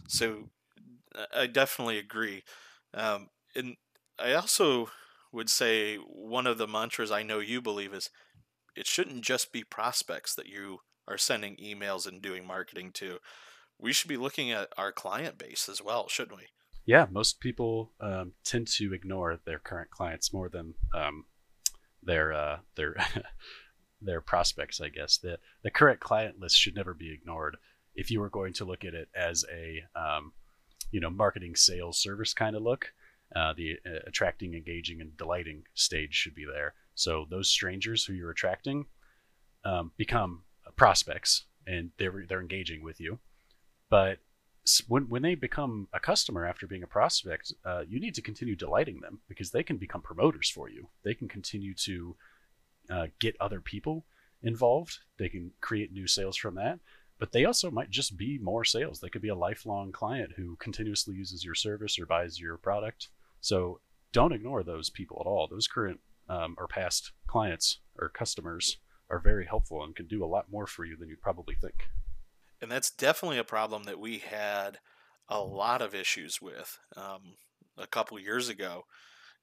[0.08, 0.49] So
[1.36, 2.43] I definitely agree.
[2.93, 3.75] Um, and
[4.17, 4.89] I also
[5.32, 8.10] would say one of the mantras I know you believe is
[8.75, 10.79] it shouldn't just be prospects that you
[11.10, 13.17] are sending emails and doing marketing to.
[13.78, 16.48] We should be looking at our client base as well, shouldn't we?
[16.86, 21.26] Yeah, most people um, tend to ignore their current clients more than um,
[22.04, 22.95] their uh, their
[24.02, 24.82] their prospects.
[24.82, 27.58] I guess the the current client list should never be ignored.
[27.95, 30.34] If you were going to look at it as a um,
[30.91, 32.91] you know marketing, sales, service kind of look,
[33.36, 36.74] uh, the uh, attracting, engaging, and delighting stage should be there.
[36.95, 38.86] So those strangers who you're attracting
[39.63, 40.43] um, become
[40.80, 43.20] prospects, and they're they're engaging with you.
[43.89, 44.20] But
[44.88, 48.56] when when they become a customer after being a prospect, uh, you need to continue
[48.56, 50.89] delighting them because they can become promoters for you.
[51.04, 52.15] They can continue to
[52.89, 54.06] uh, get other people
[54.42, 55.00] involved.
[55.18, 56.80] They can create new sales from that.
[57.20, 59.00] But they also might just be more sales.
[59.00, 63.10] They could be a lifelong client who continuously uses your service or buys your product
[63.42, 63.80] so
[64.12, 65.48] don't ignore those people at all.
[65.48, 68.78] Those current um, or past clients or customers
[69.10, 71.89] are very helpful and can do a lot more for you than you probably think.
[72.62, 74.80] And that's definitely a problem that we had
[75.28, 77.36] a lot of issues with um,
[77.78, 78.84] a couple years ago.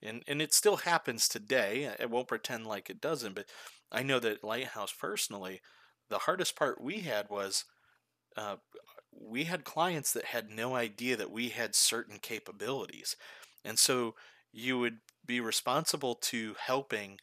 [0.03, 1.91] And, and it still happens today.
[1.99, 3.47] I won't pretend like it doesn't, but
[3.91, 5.63] I know that Lighthouse personally,
[6.11, 7.65] the hardest part we had was
[8.37, 8.57] uh,
[9.11, 13.17] we had clients that had no idea that we had certain capabilities.
[13.65, 14.15] And so
[14.53, 17.19] you would be responsible to helping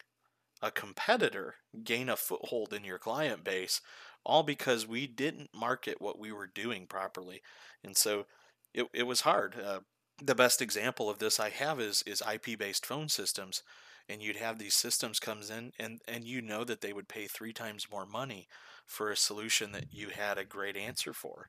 [0.64, 3.80] a competitor gain a foothold in your client base,
[4.24, 7.42] all because we didn't market what we were doing properly.
[7.84, 8.24] And so
[8.72, 9.56] it, it was hard.
[9.62, 9.80] Uh,
[10.22, 13.62] the best example of this I have is, is IP based phone systems.
[14.08, 17.26] And you'd have these systems comes in and, and you know that they would pay
[17.26, 18.48] three times more money
[18.86, 21.48] for a solution that you had a great answer for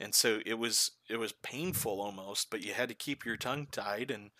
[0.00, 3.66] and so it was it was painful almost but you had to keep your tongue
[3.70, 4.30] tied and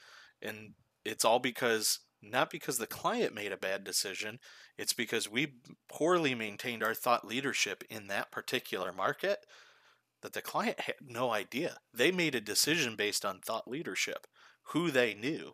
[0.41, 0.73] and
[1.05, 4.39] it's all because not because the client made a bad decision
[4.81, 5.57] it's because we
[5.91, 9.45] poorly maintained our thought leadership in that particular market
[10.23, 11.77] that the client had no idea.
[11.93, 14.27] They made a decision based on thought leadership
[14.69, 15.53] who they knew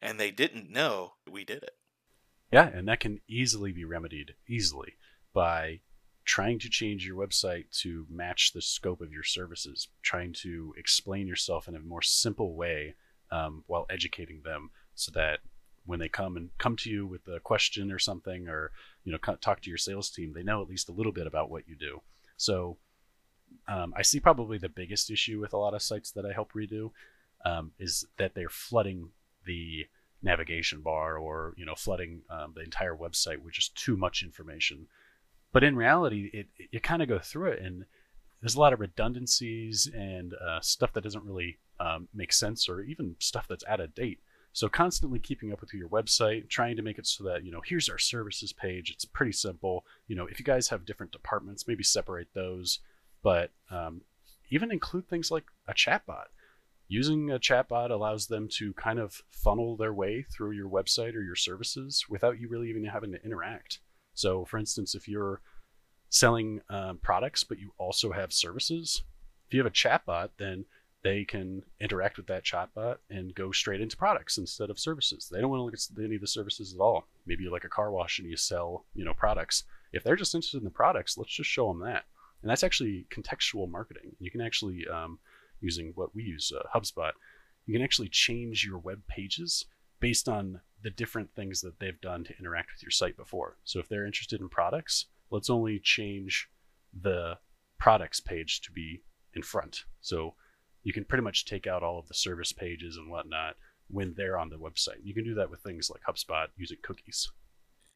[0.00, 1.72] and they didn't know we did it.
[2.52, 4.94] Yeah and that can easily be remedied easily
[5.32, 5.80] by
[6.24, 11.26] trying to change your website to match the scope of your services, trying to explain
[11.26, 12.94] yourself in a more simple way
[13.32, 15.40] um, while educating them so that
[15.86, 18.70] when they come and come to you with a question or something or
[19.04, 21.50] you know talk to your sales team they know at least a little bit about
[21.50, 22.00] what you do
[22.36, 22.76] so
[23.68, 26.52] um, i see probably the biggest issue with a lot of sites that i help
[26.52, 26.90] redo
[27.44, 29.10] um, is that they're flooding
[29.46, 29.86] the
[30.24, 34.86] navigation bar or you know flooding um, the entire website with just too much information.
[35.52, 37.84] But in reality, it, it you kind of go through it and
[38.40, 42.80] there's a lot of redundancies and uh, stuff that doesn't really um, make sense or
[42.82, 44.18] even stuff that's out of date.
[44.54, 47.60] So constantly keeping up with your website, trying to make it so that, you know,
[47.66, 48.92] here's our services page.
[48.92, 49.84] It's pretty simple.
[50.06, 52.78] You know, if you guys have different departments, maybe separate those,
[53.20, 54.02] but um,
[54.50, 56.26] even include things like a chatbot.
[56.86, 61.22] Using a chatbot allows them to kind of funnel their way through your website or
[61.22, 63.80] your services without you really even having to interact.
[64.14, 65.40] So, for instance, if you're
[66.10, 69.02] selling um, products, but you also have services,
[69.48, 70.66] if you have a chatbot, then
[71.04, 75.28] they can interact with that chatbot and go straight into products instead of services.
[75.30, 77.06] They don't want to look at any of the services at all.
[77.26, 79.64] Maybe like a car wash and you sell, you know, products.
[79.92, 82.04] If they're just interested in the products, let's just show them that.
[82.40, 84.16] And that's actually contextual marketing.
[84.18, 85.18] You can actually, um,
[85.60, 87.12] using what we use, uh, HubSpot,
[87.66, 89.66] you can actually change your web pages
[90.00, 93.58] based on the different things that they've done to interact with your site before.
[93.64, 96.48] So if they're interested in products, let's only change
[96.98, 97.38] the
[97.78, 99.02] products page to be
[99.34, 99.84] in front.
[100.00, 100.34] So
[100.84, 103.56] you can pretty much take out all of the service pages and whatnot
[103.88, 105.02] when they're on the website.
[105.02, 107.30] You can do that with things like HubSpot using cookies.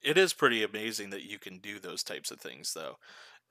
[0.03, 2.97] It is pretty amazing that you can do those types of things, though.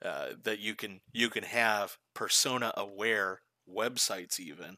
[0.04, 4.76] Uh, that you can you can have persona aware websites even.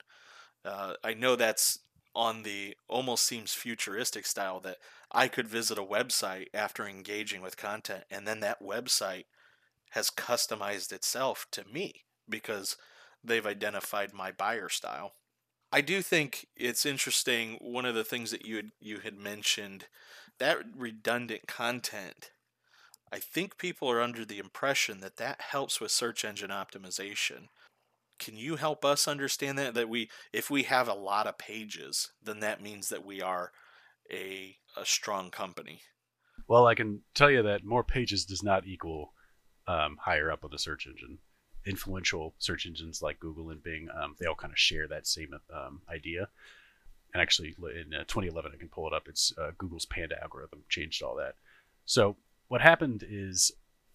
[0.65, 1.81] Uh, I know that's
[2.15, 4.79] on the almost seems futuristic style that
[5.13, 9.27] I could visit a website after engaging with content and then that website
[9.91, 12.77] has customized itself to me because
[13.23, 15.13] they've identified my buyer style.
[15.73, 19.87] I do think it's interesting one of the things that you had you had mentioned
[20.39, 22.31] that redundant content
[23.13, 27.49] I think people are under the impression that that helps with search engine optimization.
[28.19, 32.13] Can you help us understand that that we if we have a lot of pages,
[32.23, 33.51] then that means that we are
[34.13, 35.83] a a strong company?
[36.47, 39.13] Well, I can tell you that more pages does not equal
[39.67, 41.19] um, higher up on the search engine
[41.67, 45.35] influential search engines like Google and Bing, um, they all kind of share that same
[45.53, 46.29] um, idea.
[47.13, 49.09] And actually, in uh, 2011, I can pull it up.
[49.09, 51.35] It's uh, Google's Panda algorithm changed all that.
[51.85, 52.17] So
[52.49, 53.53] what happened is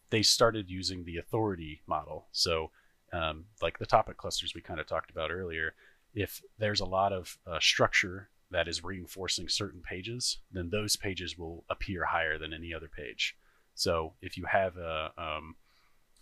[0.10, 2.28] they started using the authority model.
[2.32, 2.72] So,
[3.14, 5.74] um, like the topic clusters we kind of talked about earlier,
[6.14, 11.38] if there's a lot of uh, structure that is reinforcing certain pages, then those pages
[11.38, 13.36] will appear higher than any other page.
[13.74, 15.56] So if you have a um,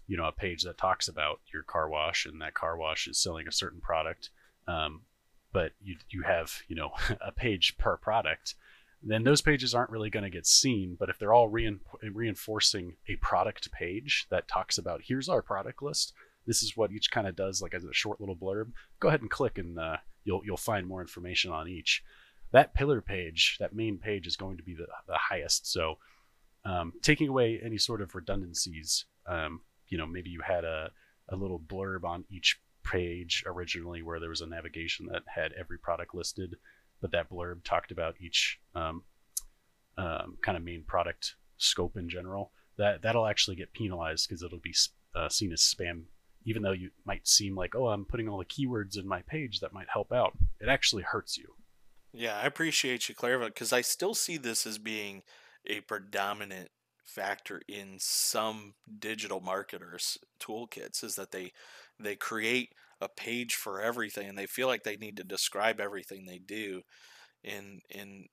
[0.07, 3.17] you know a page that talks about your car wash and that car wash is
[3.17, 4.29] selling a certain product
[4.67, 5.01] um,
[5.51, 6.91] but you you have you know
[7.25, 8.55] a page per product
[9.03, 10.95] then those pages aren't really going to get seen.
[10.97, 15.83] But if they're all rein- reinforcing a product page that talks about here's our product
[15.83, 16.13] list.
[16.45, 19.21] This is what each kind of does like as a short little blurb go ahead
[19.21, 22.03] and click and uh, you'll you'll find more information on each.
[22.51, 25.71] That pillar page that main page is going to be the, the highest.
[25.71, 25.97] So
[26.65, 29.61] um, taking away any sort of redundancies um,
[29.93, 30.89] you know maybe you had a,
[31.29, 35.77] a little blurb on each page originally where there was a navigation that had every
[35.77, 36.55] product listed
[36.99, 39.03] but that blurb talked about each um,
[39.97, 42.51] um, kind of main product scope in general.
[42.77, 44.73] That that'll actually get penalized because it'll be
[45.15, 46.05] uh, seen as spam.
[46.45, 49.59] Even though you might seem like oh i'm putting all the keywords in my page
[49.59, 51.53] that might help out it actually hurts you.
[52.11, 55.23] Yeah i appreciate you clarifying because i still see this as being
[55.65, 56.69] a predominant
[57.03, 61.51] factor in some digital marketers toolkits is that they
[61.99, 62.69] they create
[63.01, 66.81] a page for everything and they feel like they need to describe everything they do
[67.43, 68.27] and and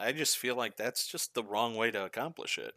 [0.00, 2.74] I just feel like that's just the wrong way to accomplish it.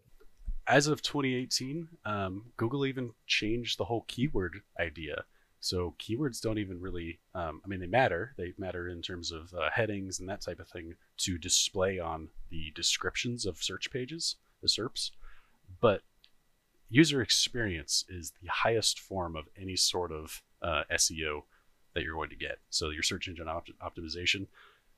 [0.68, 5.24] As of 2018, um, Google even changed the whole keyword idea.
[5.62, 8.34] So keywords don't even really, um, I mean, they matter.
[8.38, 12.28] They matter in terms of uh, headings and that type of thing to display on
[12.50, 15.12] the descriptions of search pages the SERPs,
[15.80, 16.02] but
[16.90, 21.44] user experience is the highest form of any sort of uh, SEO
[21.94, 22.60] that you're going to get.
[22.70, 24.48] So your search engine optimization,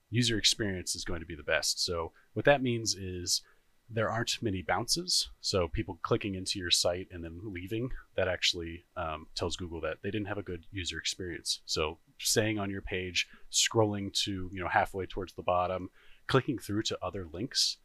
[0.09, 1.84] user experience is going to be the best.
[1.84, 3.41] So what that means is
[3.89, 5.30] there aren't many bounces.
[5.41, 9.97] So people clicking into your site and then leaving, that actually um, tells Google that
[10.01, 11.61] they didn't have a good user experience.
[11.66, 15.89] So saying on your page, scrolling to you know halfway towards the bottom,
[16.28, 17.78] clicking through to other links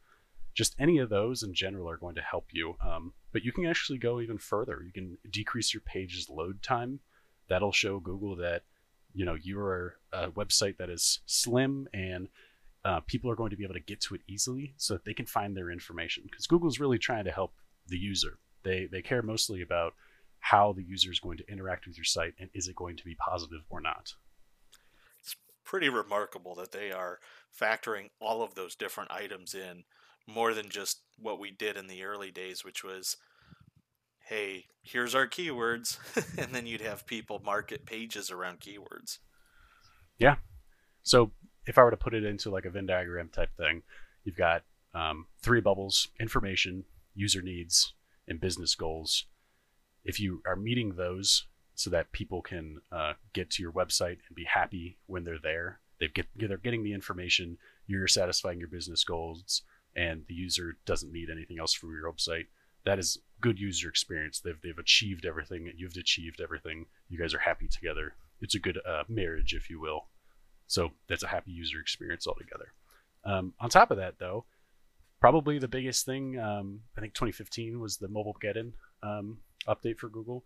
[0.53, 2.75] just any of those in general are going to help you.
[2.85, 4.81] Um, but you can actually go even further.
[4.85, 6.99] You can decrease your page's load time.
[7.47, 8.63] That'll show Google that
[9.13, 12.29] you know you're a website that is slim and
[12.83, 15.13] uh, people are going to be able to get to it easily so that they
[15.13, 16.23] can find their information.
[16.29, 17.53] Because Google's really trying to help
[17.87, 18.39] the user.
[18.63, 19.93] They they care mostly about
[20.41, 23.05] how the user is going to interact with your site and is it going to
[23.05, 24.13] be positive or not
[25.19, 27.19] It's pretty remarkable that they are
[27.59, 29.83] factoring all of those different items in
[30.27, 33.17] more than just what we did in the early days, which was,
[34.25, 35.97] hey, here's our keywords,
[36.37, 39.19] and then you'd have people market pages around keywords.
[40.17, 40.35] Yeah.
[41.03, 41.31] So
[41.65, 43.83] if I were to put it into like a Venn diagram type thing,
[44.23, 46.85] you've got um, three bubbles: information,
[47.15, 47.93] user needs,
[48.27, 49.25] and business goals.
[50.03, 51.45] If you are meeting those
[51.75, 55.79] so that people can uh, get to your website and be happy when they're there,
[56.01, 59.61] they get they're getting the information, you're satisfying your business goals,
[59.95, 62.47] and the user doesn't need anything else from your website.
[62.85, 64.39] That is good user experience.
[64.39, 65.71] They've they've achieved everything.
[65.77, 66.87] You've achieved everything.
[67.07, 68.15] You guys are happy together.
[68.41, 70.07] It's a good uh, marriage, if you will.
[70.65, 72.73] So that's a happy user experience altogether.
[73.23, 74.45] Um, on top of that, though,
[75.19, 78.71] probably the biggest thing um, I think 2015 was the Mobilegeddon
[79.03, 79.37] um,
[79.67, 80.43] update for Google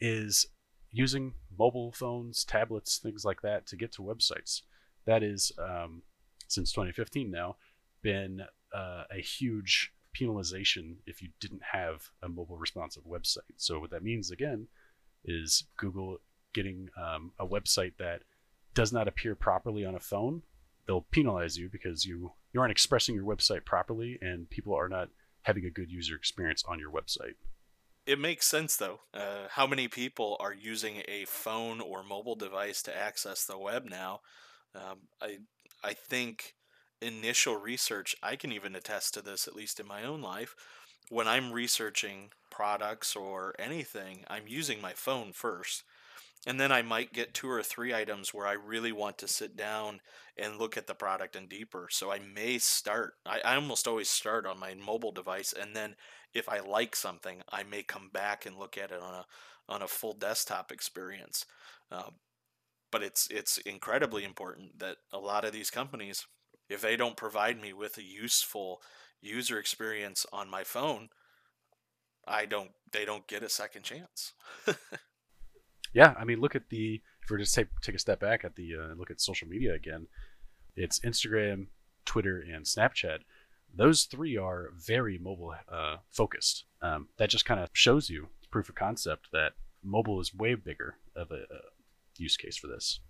[0.00, 0.46] is
[0.94, 4.62] using mobile phones, tablets, things like that to get to websites.
[5.06, 6.02] That is um,
[6.48, 7.56] since 2015 now
[8.00, 8.42] been
[8.72, 13.40] uh, a huge penalization if you didn't have a mobile responsive website.
[13.56, 14.68] So what that means again
[15.24, 16.18] is Google
[16.54, 18.22] getting um, a website that
[18.74, 20.42] does not appear properly on a phone,
[20.86, 25.08] they'll penalize you because you you aren't expressing your website properly and people are not
[25.42, 27.34] having a good user experience on your website.
[28.06, 29.00] It makes sense though.
[29.14, 33.84] Uh, how many people are using a phone or mobile device to access the web
[33.86, 34.20] now?
[34.74, 35.38] Um, I
[35.82, 36.54] I think
[37.00, 40.54] initial research, I can even attest to this at least in my own life.
[41.10, 45.84] When I'm researching products or anything, I'm using my phone first
[46.46, 49.56] and then I might get two or three items where I really want to sit
[49.56, 50.00] down
[50.36, 51.88] and look at the product in deeper.
[51.90, 55.54] So I may start, I, I almost always start on my mobile device.
[55.58, 55.96] And then
[56.34, 59.24] if I like something, I may come back and look at it on a,
[59.68, 61.46] on a full desktop experience.
[61.90, 62.10] Uh,
[62.92, 66.26] but it's, it's incredibly important that a lot of these companies,
[66.68, 68.82] if they don't provide me with a useful
[69.22, 71.08] user experience on my phone,
[72.26, 74.34] I don't, they don't get a second chance.
[75.94, 78.56] yeah, I mean, look at the if we're just take take a step back at
[78.56, 80.08] the uh, look at social media again,
[80.76, 81.68] it's Instagram,
[82.04, 83.20] Twitter, and Snapchat.
[83.76, 86.64] Those three are very mobile uh, focused.
[86.82, 90.96] Um, that just kind of shows you proof of concept that mobile is way bigger
[91.16, 91.60] of a, a
[92.16, 93.00] use case for this.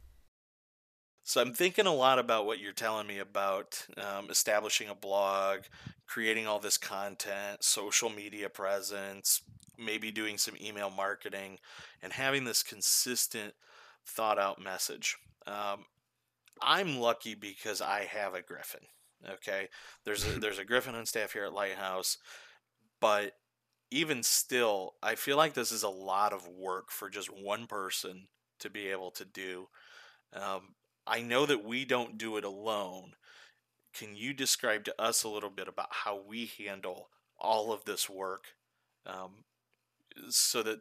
[1.26, 5.60] So I'm thinking a lot about what you're telling me about um, establishing a blog,
[6.06, 9.40] creating all this content, social media presence,
[9.78, 11.58] maybe doing some email marketing
[12.02, 13.54] and having this consistent
[14.06, 15.16] thought out message.
[15.46, 15.86] Um,
[16.60, 18.86] I'm lucky because I have a Griffin.
[19.26, 19.68] Okay,
[20.04, 22.18] there's a there's a Griffin on staff here at Lighthouse,
[23.00, 23.32] but
[23.90, 28.28] even still, I feel like this is a lot of work for just one person
[28.58, 29.68] to be able to do.
[30.34, 30.74] Um,
[31.06, 33.12] I know that we don't do it alone.
[33.94, 38.08] Can you describe to us a little bit about how we handle all of this
[38.08, 38.46] work
[39.06, 39.44] um,
[40.28, 40.80] so that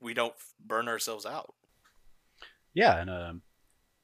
[0.00, 0.34] we don't
[0.64, 1.54] burn ourselves out.
[2.74, 3.42] Yeah, and um,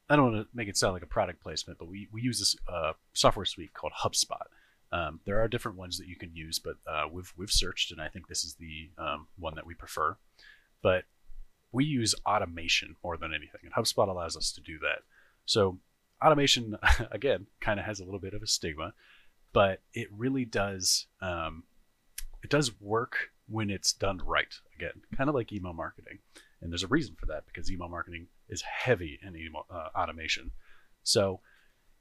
[0.09, 2.39] I don't want to make it sound like a product placement, but we, we use
[2.39, 4.47] this uh, software suite called HubSpot.
[4.93, 8.01] Um, there are different ones that you can use, but uh, we've we've searched, and
[8.01, 10.17] I think this is the um, one that we prefer.
[10.83, 11.05] But
[11.71, 15.03] we use automation more than anything, and HubSpot allows us to do that.
[15.47, 15.79] So
[16.25, 16.77] automation,
[17.11, 18.95] again, kind of has a little bit of a stigma,
[19.53, 21.65] but it really does um,
[22.43, 24.55] it does work when it's done right.
[24.77, 26.19] Again, kind of like email marketing.
[26.61, 30.51] And there's a reason for that because email marketing is heavy in email, uh, automation.
[31.03, 31.41] So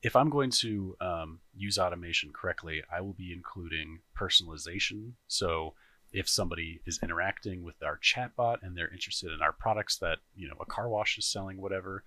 [0.01, 5.13] if I'm going to um, use automation correctly, I will be including personalization.
[5.27, 5.73] So
[6.11, 10.47] if somebody is interacting with our chatbot and they're interested in our products that you
[10.47, 12.03] know a car wash is selling, whatever,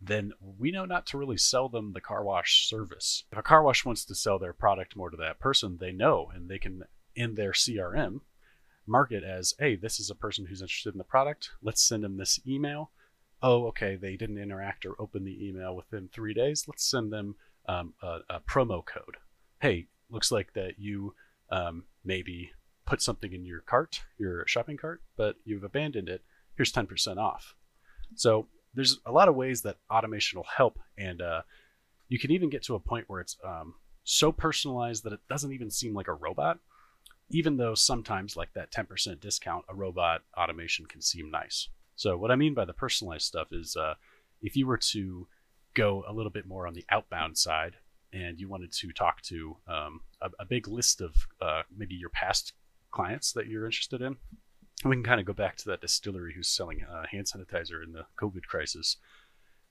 [0.00, 3.24] then we know not to really sell them the car wash service.
[3.32, 6.30] If a car wash wants to sell their product more to that person, they know
[6.34, 6.82] and they can
[7.14, 8.20] in their CRM
[8.86, 11.50] mark it as, hey, this is a person who's interested in the product.
[11.62, 12.90] Let's send them this email.
[13.42, 16.66] Oh, okay, they didn't interact or open the email within three days.
[16.66, 17.36] Let's send them
[17.68, 19.16] um, a, a, promo code.
[19.60, 21.14] Hey, looks like that you
[21.50, 22.52] um, maybe
[22.86, 26.22] put something in your cart, your shopping cart, but you've abandoned it.
[26.56, 27.54] Here's 10% off.
[28.14, 28.46] So
[28.76, 31.42] there's a lot of ways that automation will help, and uh,
[32.08, 33.74] you can even get to a point where it's um,
[34.04, 36.60] so personalized that it doesn't even seem like a robot
[37.30, 41.68] even though sometimes, like that 10% discount, a robot automation can seem nice.
[41.96, 43.94] So, what I mean by the personalized stuff is uh,
[44.42, 45.26] if you were to
[45.74, 47.76] go a little bit more on the outbound side
[48.12, 52.08] and you wanted to talk to um, a, a, big list of uh, maybe your
[52.10, 52.52] past
[52.90, 54.16] clients that you're interested in,
[54.84, 57.92] we can kind of go back to that distillery who's selling uh, hand sanitizer in
[57.92, 58.96] the COVID crisis.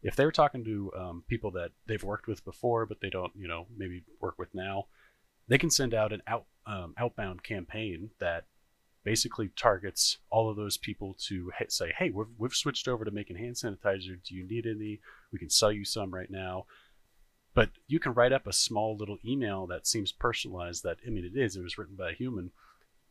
[0.02, 3.48] if they're talking to um, people that they've worked with before, but they don't, you
[3.48, 4.86] know, maybe work with now,
[5.48, 8.46] they can send out an out um, outbound campaign that
[9.04, 13.38] basically targets all of those people to say, hey, we've, we've switched over to making
[13.38, 14.18] hand sanitizer.
[14.24, 15.00] Do you need any?
[15.32, 16.66] We can sell you some right now.
[17.54, 20.84] But you can write up a small little email that seems personalized.
[20.84, 21.56] That I mean, it is.
[21.56, 22.52] It was written by a human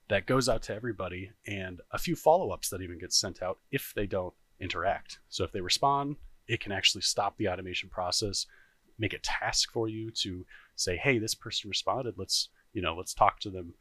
[0.09, 3.93] that goes out to everybody, and a few follow-ups that even get sent out if
[3.95, 5.19] they don't interact.
[5.29, 8.47] So if they respond, it can actually stop the automation process,
[8.99, 10.45] make a task for you to
[10.77, 12.15] say, hey, this person responded.
[12.17, 13.75] Let's you know, let's talk to them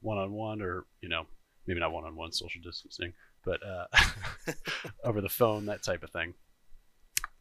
[0.00, 1.26] one on one, or you know,
[1.66, 3.12] maybe not one on one, social distancing,
[3.44, 3.86] but uh,
[5.04, 6.34] over the phone, that type of thing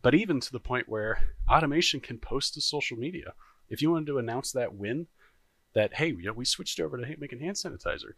[0.05, 1.17] but even to the point where
[1.51, 3.33] automation can post to social media.
[3.69, 5.07] If you wanted to announce that win,
[5.75, 8.13] that hey, you know, we switched over to making hand sanitizer,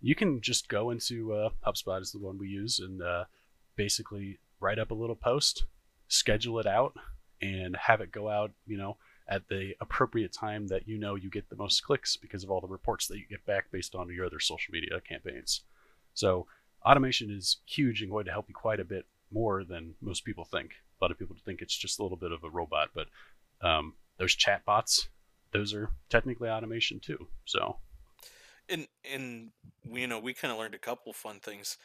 [0.00, 3.24] you can just go into uh, HubSpot is the one we use and uh,
[3.76, 5.64] basically write up a little post,
[6.08, 6.94] schedule it out,
[7.42, 8.52] and have it go out.
[8.66, 8.96] You know,
[9.28, 12.60] at the appropriate time that you know you get the most clicks because of all
[12.60, 15.62] the reports that you get back based on your other social media campaigns.
[16.14, 16.46] So
[16.84, 20.44] automation is huge and going to help you quite a bit more than most people
[20.44, 23.06] think a lot of people think it's just a little bit of a robot, but
[23.62, 25.08] um, those chat bots,
[25.52, 27.28] those are technically automation too.
[27.44, 27.76] So,
[28.68, 29.50] and and
[29.88, 31.76] we, you know we kind of learned a couple fun things.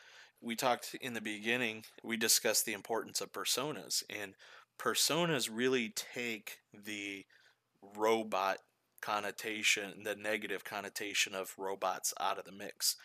[0.41, 1.85] We talked in the beginning.
[2.03, 4.33] We discussed the importance of personas, and
[4.77, 7.25] personas really take the
[7.95, 8.57] robot
[9.01, 12.95] connotation, the negative connotation of robots out of the mix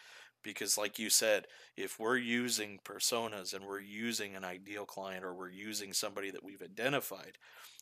[0.42, 1.46] because like you said
[1.76, 6.44] if we're using personas and we're using an ideal client or we're using somebody that
[6.44, 7.36] we've identified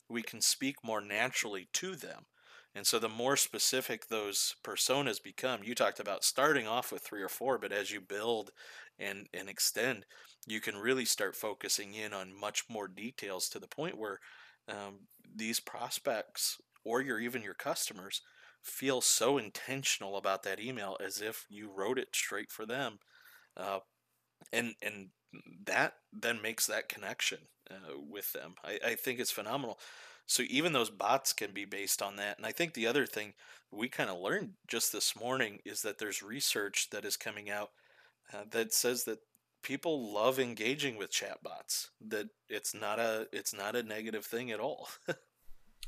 [0.09, 2.27] we can speak more naturally to them
[2.79, 7.23] and so the more specific those personas become you talked about starting off with three
[7.23, 8.53] or four but as you build
[8.99, 10.07] and and extend
[10.47, 14.21] you can really start focusing in on much more details to the point where
[14.69, 15.01] um,
[15.37, 18.23] these prospects or your even your customers
[18.63, 22.99] feel so intentional about that email as if you wrote it straight for them
[23.57, 23.81] uh,
[24.53, 25.09] and and
[25.67, 27.39] that then makes that connection
[27.71, 28.55] uh, with them.
[28.65, 29.79] I, I think it's phenomenal
[30.29, 33.35] so even those bots can be based on that and i think the other thing
[33.73, 37.71] we kind of learned just this morning is that there's research that is coming out
[38.33, 39.19] uh, that says that
[39.63, 44.61] people love engaging with chatbots that it's not a it's not a negative thing at
[44.61, 44.89] all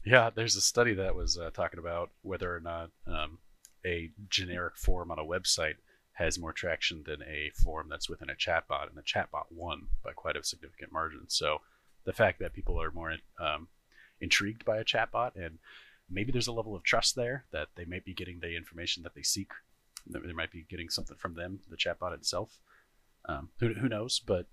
[0.04, 3.38] Yeah, there's a study that was uh, talking about whether or not um,
[3.84, 5.74] a generic form on a website
[6.12, 10.12] has more traction than a form that's within a chatbot, and the chatbot won by
[10.12, 11.24] quite a significant margin.
[11.28, 11.58] So
[12.04, 13.68] the fact that people are more um,
[14.20, 15.58] intrigued by a chatbot and
[16.10, 19.14] maybe there's a level of trust there that they might be getting the information that
[19.14, 19.52] they seek.
[20.06, 22.58] They might be getting something from them, the chatbot itself.
[23.26, 24.18] Um, who, who knows?
[24.18, 24.46] But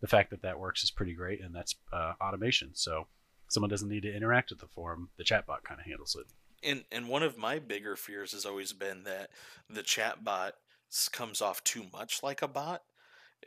[0.00, 2.70] the fact that that works is pretty great, and that's uh, automation.
[2.74, 3.06] So
[3.48, 6.26] someone doesn't need to interact with the form, the chatbot kind of handles it.
[6.66, 9.30] And and one of my bigger fears has always been that
[9.68, 10.52] the chatbot
[11.12, 12.82] comes off too much like a bot.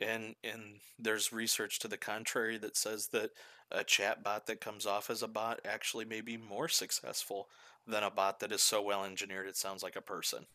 [0.00, 3.30] And and there's research to the contrary that says that
[3.70, 7.48] a chat bot that comes off as a bot actually may be more successful
[7.86, 10.46] than a bot that is so well engineered it sounds like a person.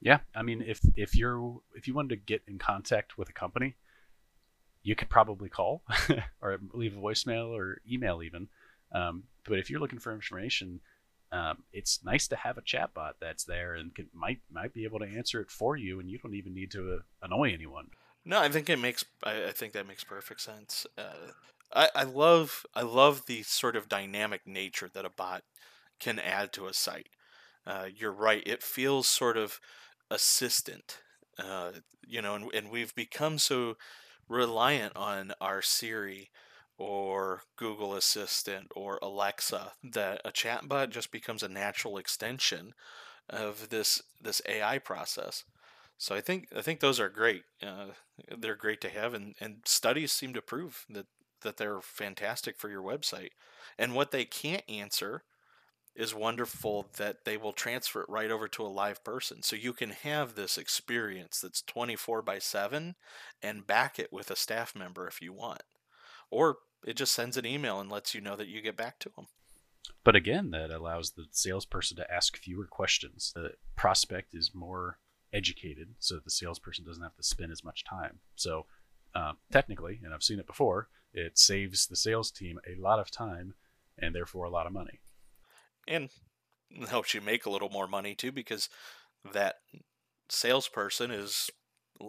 [0.00, 3.32] Yeah, I mean if if you're if you wanted to get in contact with a
[3.32, 3.76] company,
[4.82, 5.82] you could probably call
[6.40, 8.48] or leave a voicemail or email even.
[8.92, 10.80] Um, but if you're looking for information,
[11.32, 15.00] um, it's nice to have a chatbot that's there and can, might might be able
[15.00, 17.88] to answer it for you, and you don't even need to uh, annoy anyone.
[18.26, 19.04] No, I think it makes.
[19.24, 20.86] I, I think that makes perfect sense.
[20.98, 21.32] Uh,
[21.74, 25.44] I, I love I love the sort of dynamic nature that a bot
[26.00, 27.08] can add to a site.
[27.66, 29.60] Uh, you're right; it feels sort of
[30.10, 30.98] assistant.
[31.38, 31.72] Uh,
[32.06, 33.76] you know, and, and we've become so
[34.28, 36.30] reliant on our Siri
[36.78, 42.74] or Google Assistant or Alexa that a chatbot just becomes a natural extension
[43.30, 45.44] of this this AI process.
[45.98, 47.44] So I think I think those are great.
[47.62, 47.88] Uh,
[48.36, 51.06] they're great to have, and, and studies seem to prove that
[51.42, 53.30] that they're fantastic for your website.
[53.78, 55.22] And what they can't answer
[55.94, 59.42] is wonderful that they will transfer it right over to a live person.
[59.42, 62.96] So you can have this experience that's 24 by 7
[63.42, 65.62] and back it with a staff member if you want.
[66.30, 69.10] Or it just sends an email and lets you know that you get back to
[69.16, 69.28] them.
[70.04, 73.32] But again, that allows the salesperson to ask fewer questions.
[73.34, 74.98] The prospect is more
[75.32, 78.20] educated, so the salesperson doesn't have to spend as much time.
[78.34, 78.66] So,
[79.14, 83.10] uh, technically, and I've seen it before, it saves the sales team a lot of
[83.10, 83.54] time
[83.98, 85.00] and therefore a lot of money
[85.86, 86.10] and
[86.88, 88.68] helps you make a little more money too because
[89.32, 89.56] that
[90.28, 91.50] salesperson is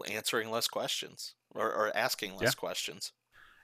[0.09, 2.59] answering less questions or, or asking less yeah.
[2.59, 3.13] questions.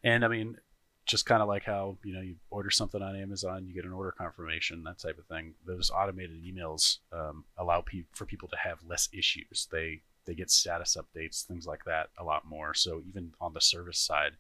[0.04, 0.58] And I mean,
[1.06, 3.94] just kind of like how you know you order something on Amazon, you get an
[3.94, 5.54] order confirmation, that type of thing.
[5.66, 9.68] Those automated emails um, allow pe- for people to have less issues.
[9.72, 12.74] They they get status updates, things like that, a lot more.
[12.74, 14.34] So even on the service side,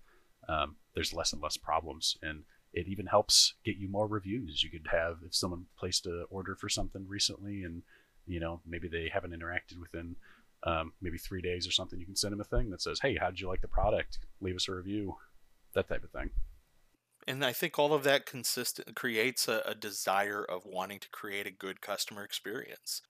[0.48, 2.44] um, there's less and less problems, and
[2.74, 4.64] it even helps get you more reviews.
[4.64, 7.84] You could have if someone placed an order for something recently, and
[8.26, 10.16] you know maybe they haven't interacted within
[10.64, 12.00] um, maybe three days or something.
[12.00, 14.20] You can send them a thing that says, "Hey, how did you like the product?
[14.40, 15.18] Leave us a review."
[15.74, 16.30] That type of thing.
[17.28, 21.48] And I think all of that consistent creates a, a desire of wanting to create
[21.48, 23.02] a good customer experience.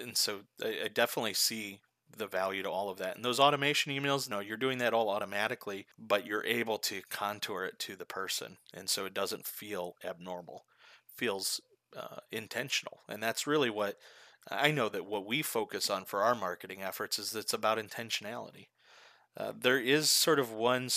[0.00, 1.80] And so I, I definitely see
[2.16, 3.16] the value to all of that.
[3.16, 7.64] And those automation emails, no, you're doing that all automatically, but you're able to contour
[7.64, 8.58] it to the person.
[8.74, 10.64] And so it doesn't feel abnormal,
[11.16, 11.60] feels
[11.96, 13.00] uh, intentional.
[13.08, 13.96] And that's really what
[14.50, 18.66] I know that what we focus on for our marketing efforts is it's about intentionality.
[19.36, 20.88] Uh, there is sort of one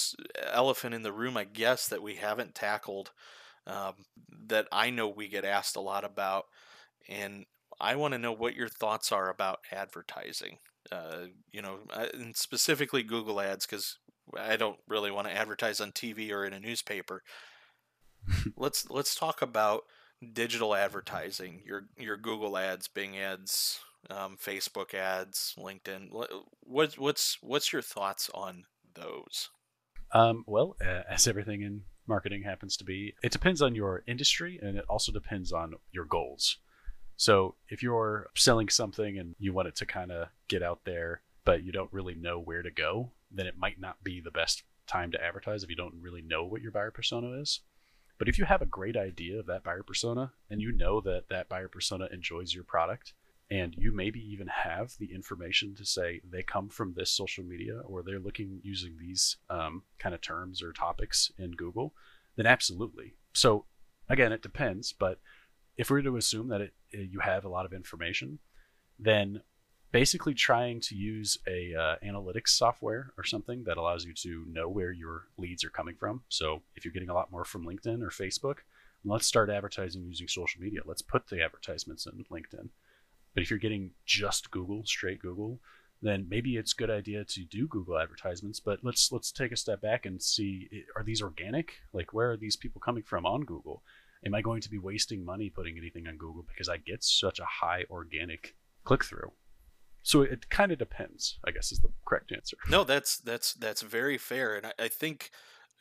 [0.51, 3.11] elephant in the room, I guess, that we haven't tackled
[3.65, 3.93] um,
[4.47, 6.45] that I know we get asked a lot about.
[7.07, 7.45] And
[7.79, 10.57] I want to know what your thoughts are about advertising
[10.91, 11.79] uh, you know,
[12.13, 13.97] and specifically Google Ads because
[14.38, 17.23] I don't really want to advertise on TV or in a newspaper.
[18.57, 19.83] let's let's talk about
[20.33, 21.61] digital advertising.
[21.65, 23.79] Your your Google Ads, Bing Ads,
[24.09, 26.11] um, Facebook Ads, LinkedIn.
[26.11, 29.49] What what's what's your thoughts on those?
[30.11, 34.59] Um, well, uh, as everything in marketing happens to be, it depends on your industry
[34.61, 36.57] and it also depends on your goals.
[37.17, 41.21] So if you're selling something and you want it to kind of get out there,
[41.45, 44.63] but you don't really know where to go, then it might not be the best
[44.87, 47.61] time to advertise if you don't really know what your buyer persona is.
[48.17, 51.29] But if you have a great idea of that buyer persona and you know that
[51.29, 53.13] that buyer persona enjoys your product,
[53.51, 57.79] and you maybe even have the information to say they come from this social media
[57.85, 61.93] or they're looking using these um, kind of terms or topics in Google,
[62.35, 63.13] then absolutely.
[63.33, 63.65] So
[64.09, 65.19] again, it depends, but
[65.77, 68.39] if we are to assume that it, uh, you have a lot of information,
[68.97, 69.41] then
[69.91, 74.67] basically trying to use a uh, analytics software or something that allows you to know
[74.67, 76.23] where your leads are coming from.
[76.29, 78.57] So if you're getting a lot more from LinkedIn or Facebook,
[79.03, 80.81] let's start advertising using social media.
[80.83, 82.69] Let's put the advertisements in LinkedIn.
[83.36, 85.59] But if you're getting just Google, straight Google,
[86.01, 88.59] then maybe it's a good idea to do Google advertisements.
[88.59, 91.73] But let's let's take a step back and see: eh, are these organic?
[91.93, 93.83] Like, where are these people coming from on Google?
[94.25, 97.39] am I going to be wasting money putting anything on Google because I get such
[97.39, 99.31] a high organic click through?
[100.01, 102.57] So it kind of depends, I guess is the correct answer.
[102.69, 105.31] No, that's that's that's very fair, and I, I think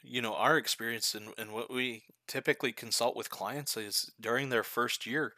[0.03, 4.63] you know our experience and, and what we typically consult with clients is during their
[4.63, 5.35] first year,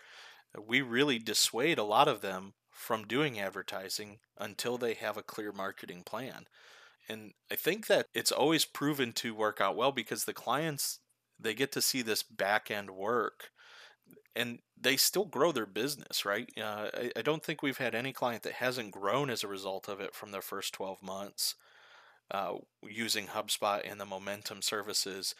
[0.66, 5.52] we really dissuade a lot of them from doing advertising until they have a clear
[5.52, 6.46] marketing plan.
[7.08, 11.00] And I think that it's always proven to work out well because the clients
[11.38, 13.50] they get to see this back end work
[14.34, 16.50] and they still grow their business, right?
[16.58, 19.88] Uh, I, I, don't think we've had any client that hasn't grown as a result
[19.88, 21.54] of it from their first 12 months
[22.30, 25.34] uh, using HubSpot and the momentum services.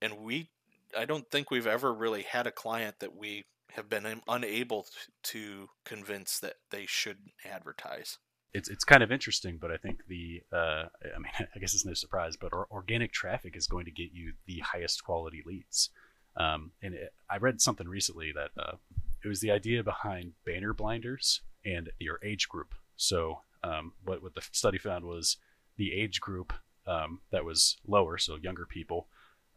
[0.00, 0.48] And we,
[0.96, 4.86] I don't think we've ever really had a client that we have been unable
[5.22, 8.18] to convince that they should advertise
[8.54, 11.84] it's it's kind of interesting, but I think the uh, I mean I guess it's
[11.84, 15.90] no surprise, but organic traffic is going to get you the highest quality leads.
[16.36, 18.76] Um, and it, I read something recently that uh,
[19.24, 22.74] it was the idea behind banner blinders and your age group.
[22.96, 25.36] So um, what what the study found was
[25.76, 26.52] the age group
[26.86, 29.08] um, that was lower, so younger people,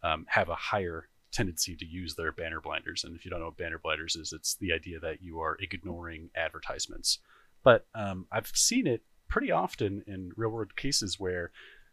[0.02, 1.08] um, have a higher
[1.38, 3.04] tendency to use their banner blinders.
[3.04, 5.56] And if you don't know what banner blinders is, it's the idea that you are
[5.62, 7.20] ignoring advertisements.
[7.64, 11.52] But um, I've seen it pretty often in real world cases where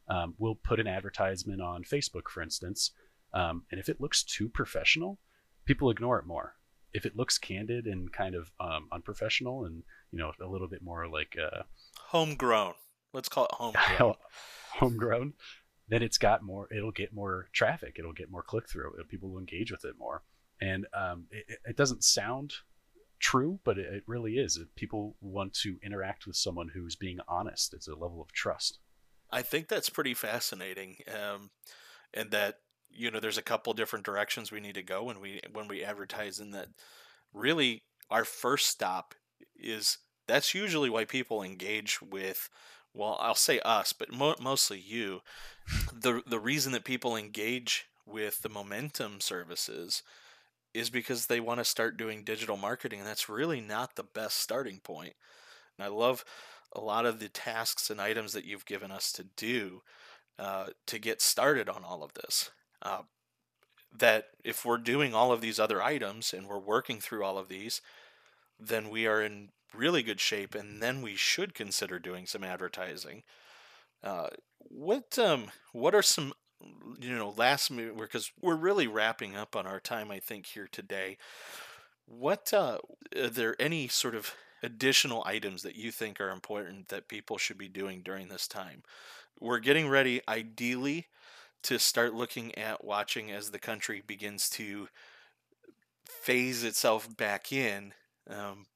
[0.08, 2.92] um, we'll put an advertisement on Facebook, for instance,
[3.34, 5.18] um, and if it looks too professional,
[5.66, 6.54] people ignore it more.
[6.92, 9.82] If it looks candid and kind of um, unprofessional and
[10.12, 11.62] you know a little bit more like uh,
[11.98, 12.74] homegrown,
[13.12, 14.14] let's call it homegrown,
[14.74, 15.32] homegrown,
[15.88, 16.68] then it's got more.
[16.72, 17.96] It'll get more traffic.
[17.98, 18.94] It'll get more click through.
[19.08, 20.22] People will engage with it more.
[20.60, 22.54] And um, it, it doesn't sound
[23.18, 24.58] true, but it, it really is.
[24.76, 27.74] People want to interact with someone who's being honest.
[27.74, 28.78] It's a level of trust.
[29.30, 31.50] I think that's pretty fascinating, um,
[32.12, 32.60] and that
[32.90, 35.82] you know there's a couple different directions we need to go when we when we
[35.82, 36.68] advertise, and that
[37.32, 39.14] really our first stop
[39.56, 42.48] is that's usually why people engage with
[42.94, 45.20] well i'll say us but mo- mostly you
[45.92, 50.02] the the reason that people engage with the momentum services
[50.74, 52.98] is because they want to start doing digital marketing.
[52.98, 55.14] And that's really not the best starting point.
[55.78, 56.24] And I love
[56.72, 59.82] a lot of the tasks and items that you've given us to do
[60.38, 62.50] uh, to get started on all of this.
[62.82, 63.02] Uh,
[63.96, 67.48] that if we're doing all of these other items and we're working through all of
[67.48, 67.80] these,
[68.58, 73.22] then we are in really good shape, and then we should consider doing some advertising.
[74.02, 76.32] Uh, what um what are some
[77.00, 81.18] you know last because we're really wrapping up on our time I think here today.
[82.06, 82.78] What uh,
[83.16, 87.56] are there any sort of additional items that you think are important that people should
[87.58, 88.82] be doing during this time?
[89.40, 91.06] We're getting ready, ideally,
[91.64, 94.88] to start looking at watching as the country begins to
[96.06, 97.94] phase itself back in.
[98.28, 98.66] Um,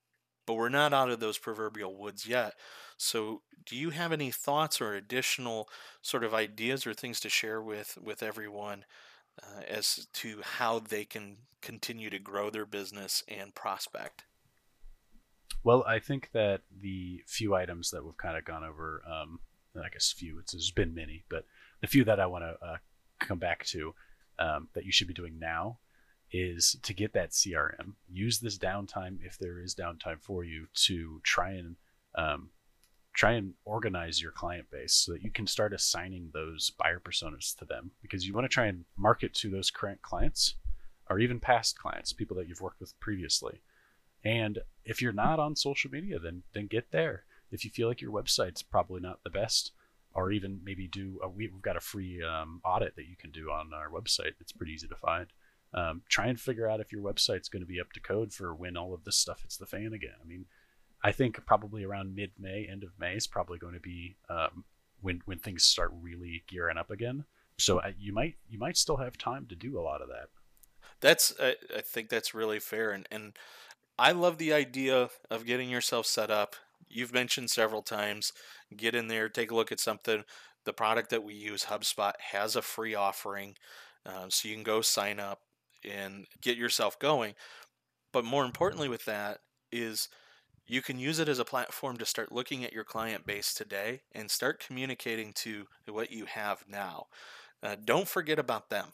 [0.49, 2.55] but we're not out of those proverbial woods yet.
[2.97, 5.69] So, do you have any thoughts or additional
[6.01, 8.87] sort of ideas or things to share with with everyone
[9.43, 14.25] uh, as to how they can continue to grow their business and prospect?
[15.65, 19.41] Well, I think that the few items that we've kind of gone over, um,
[19.77, 21.45] I guess few, it's there's been many, but
[21.83, 22.77] the few that I want to uh,
[23.21, 23.95] come back to
[24.39, 25.79] um, that you should be doing now
[26.31, 27.95] is to get that CRM.
[28.11, 31.77] Use this downtime if there is downtime for you to try and
[32.15, 32.51] um,
[33.15, 37.57] try and organize your client base so that you can start assigning those buyer personas
[37.57, 40.55] to them because you want to try and market to those current clients
[41.11, 43.63] or even past clients, people that you've worked with previously.
[44.25, 47.25] And if you're not on social media, then then get there.
[47.51, 49.73] If you feel like your website's probably not the best,
[50.15, 53.51] or even maybe do a, we've got a free um, audit that you can do
[53.51, 54.33] on our website.
[54.41, 55.27] It's pretty easy to find.
[55.75, 58.55] Um, try and figure out if your website's going to be up to code for
[58.55, 60.15] when all of this stuff hits the fan again.
[60.23, 60.47] I mean,
[61.03, 64.65] I think probably around mid May, end of May is probably going to be um,
[65.01, 67.25] when when things start really gearing up again.
[67.59, 70.29] So uh, you might you might still have time to do a lot of that.
[71.01, 73.37] That's I, I think that's really fair, and and
[73.99, 76.57] I love the idea of getting yourself set up.
[76.89, 78.33] You've mentioned several times,
[78.75, 80.25] get in there, take a look at something.
[80.65, 83.57] The product that we use, HubSpot, has a free offering,
[84.07, 85.41] uh, so you can go sign up
[85.85, 87.35] and get yourself going.
[88.13, 90.09] But more importantly, with that is
[90.67, 94.03] you can use it as a platform to start looking at your client base today
[94.13, 97.07] and start communicating to what you have now.
[97.63, 98.89] Uh, don't forget about them.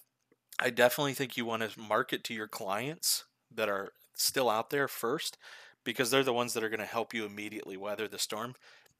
[0.59, 4.87] I definitely think you want to market to your clients that are still out there
[4.87, 5.37] first
[5.83, 8.55] because they're the ones that are going to help you immediately weather the storm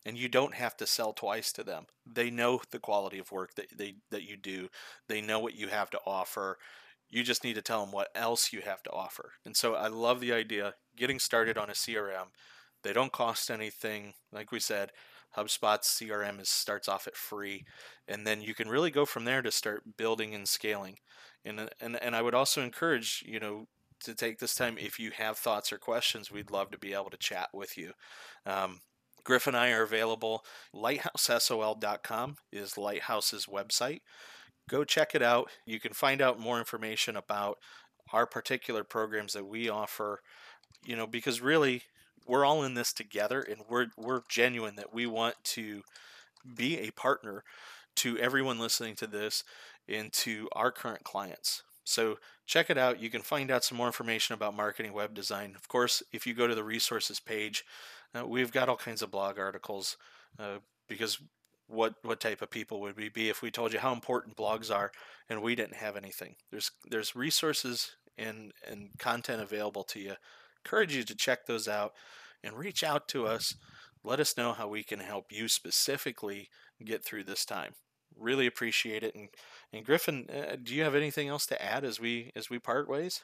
[0.07, 1.87] and you don't have to sell twice to them.
[2.07, 4.69] They know the quality of work that they that you do.
[5.09, 6.59] They know what you have to offer.
[7.09, 9.33] You just need to tell them what else you have to offer.
[9.45, 12.29] And so I love the idea getting started on a CRM
[12.85, 14.13] they don't cost anything.
[14.31, 14.93] Like we said,
[15.37, 17.65] HubSpot's CRM is, starts off at free,
[18.07, 20.99] and then you can really go from there to start building and scaling.
[21.45, 23.67] And and and I would also encourage you know
[24.05, 26.31] to take this time if you have thoughts or questions.
[26.31, 27.93] We'd love to be able to chat with you.
[28.47, 28.81] Um,
[29.25, 30.45] Griff and I are available.
[30.75, 34.01] LighthouseSOL.com is Lighthouse's website.
[34.69, 35.51] Go check it out.
[35.67, 37.59] You can find out more information about
[38.13, 40.21] our particular programs that we offer.
[40.85, 41.83] You know, because really,
[42.27, 45.83] we're all in this together and we're we're genuine that we want to
[46.57, 47.45] be a partner
[47.97, 49.45] to everyone listening to this
[49.89, 51.63] and to our current clients.
[51.85, 53.01] So check it out.
[53.01, 55.55] You can find out some more information about marketing web design.
[55.55, 57.65] Of course, if you go to the resources page,
[58.19, 59.97] uh, we've got all kinds of blog articles
[60.39, 60.59] uh,
[60.89, 61.19] because
[61.67, 64.75] what what type of people would we be if we told you how important blogs
[64.75, 64.93] are
[65.29, 66.37] and we didn't have anything?
[66.51, 70.15] There's there's resources and and content available to you
[70.65, 71.93] encourage you to check those out
[72.43, 73.55] and reach out to us.
[74.03, 76.49] Let us know how we can help you specifically
[76.85, 77.73] get through this time.
[78.19, 79.15] Really appreciate it.
[79.15, 79.29] And
[79.73, 82.89] and Griffin, uh, do you have anything else to add as we as we part
[82.89, 83.23] ways?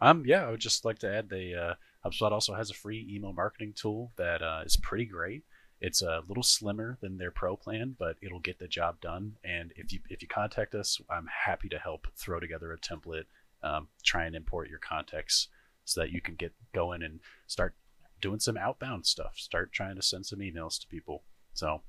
[0.00, 3.06] Um, yeah, I would just like to add the uh, HubSpot also has a free
[3.10, 5.42] email marketing tool that uh, is pretty great.
[5.80, 9.36] It's a little slimmer than their pro plan, but it'll get the job done.
[9.44, 13.24] And if you if you contact us, I'm happy to help throw together a template,
[13.62, 15.48] um, try and import your contacts
[15.84, 17.74] so that you can get going and start
[18.20, 19.34] doing some outbound stuff.
[19.36, 21.24] Start trying to send some emails to people.
[21.52, 21.82] So,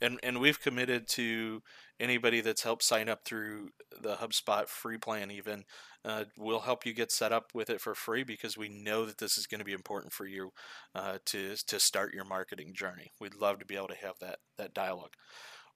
[0.00, 1.62] and and we've committed to
[2.00, 3.70] anybody that's helped sign up through
[4.02, 5.30] the HubSpot free plan.
[5.30, 5.64] Even
[6.04, 9.18] uh, we'll help you get set up with it for free because we know that
[9.18, 10.50] this is going to be important for you
[10.94, 13.12] uh, to to start your marketing journey.
[13.20, 15.12] We'd love to be able to have that that dialogue.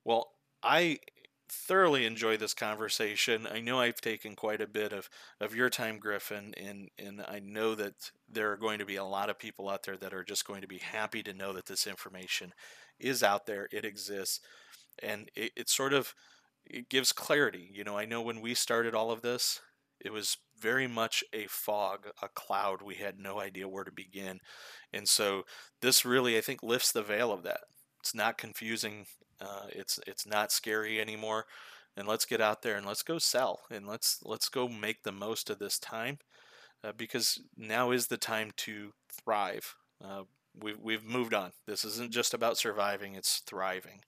[0.04, 0.28] Well,
[0.62, 0.98] I
[1.49, 3.46] thoroughly enjoy this conversation.
[3.46, 5.09] I know I've taken quite a bit of,
[5.40, 9.05] of your time, Griffin, and, and I know that there are going to be a
[9.05, 11.66] lot of people out there that are just going to be happy to know that
[11.66, 12.53] this information
[12.99, 14.40] is out there, it exists,
[15.03, 16.14] and it, it sort of
[16.66, 17.70] it gives clarity.
[17.72, 19.61] You know, I know when we started all of this,
[20.01, 22.82] it was very much a fog, a cloud.
[22.82, 24.40] We had no idea where to begin.
[24.92, 25.44] And so
[25.80, 27.61] this really, I think, lifts the veil of that.
[28.01, 29.07] It's not confusing
[29.40, 31.46] uh, it's it's not scary anymore.
[31.96, 35.12] and let's get out there and let's go sell and let's let's go make the
[35.12, 36.18] most of this time
[36.84, 39.74] uh, because now is the time to thrive.
[40.05, 40.22] Uh,
[40.61, 41.53] we've, we've moved on.
[41.66, 44.01] This isn't just about surviving, it's thriving.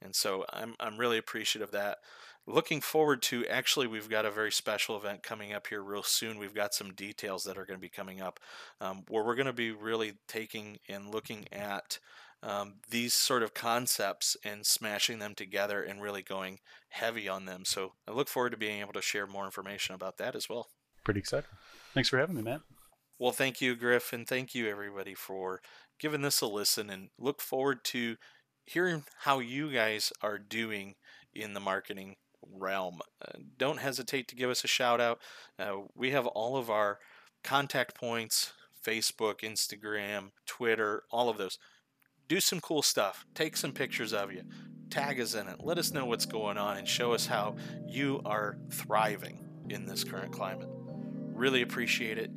[0.00, 1.98] And so I'm, I'm really appreciative of that.
[2.46, 6.38] Looking forward to actually, we've got a very special event coming up here real soon.
[6.38, 8.40] We've got some details that are going to be coming up
[8.80, 11.98] um, where we're going to be really taking and looking at
[12.42, 16.58] um, these sort of concepts and smashing them together and really going
[16.90, 17.64] heavy on them.
[17.64, 20.68] So I look forward to being able to share more information about that as well.
[21.04, 21.46] Pretty excited.
[21.94, 22.60] Thanks for having me, Matt.
[23.18, 25.60] Well, thank you, Griff, and thank you, everybody, for
[25.98, 28.16] giving this a listen and look forward to
[28.64, 30.94] hearing how you guys are doing
[31.34, 33.00] in the marketing realm.
[33.20, 35.18] Uh, don't hesitate to give us a shout out.
[35.58, 36.98] Uh, we have all of our
[37.42, 38.52] contact points
[38.86, 41.58] Facebook, Instagram, Twitter, all of those.
[42.28, 43.24] Do some cool stuff.
[43.34, 44.42] Take some pictures of you.
[44.90, 45.56] Tag us in it.
[45.60, 47.56] Let us know what's going on and show us how
[47.86, 50.68] you are thriving in this current climate.
[50.70, 52.30] Really appreciate it.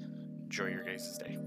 [0.44, 1.38] Enjoy your guys' day.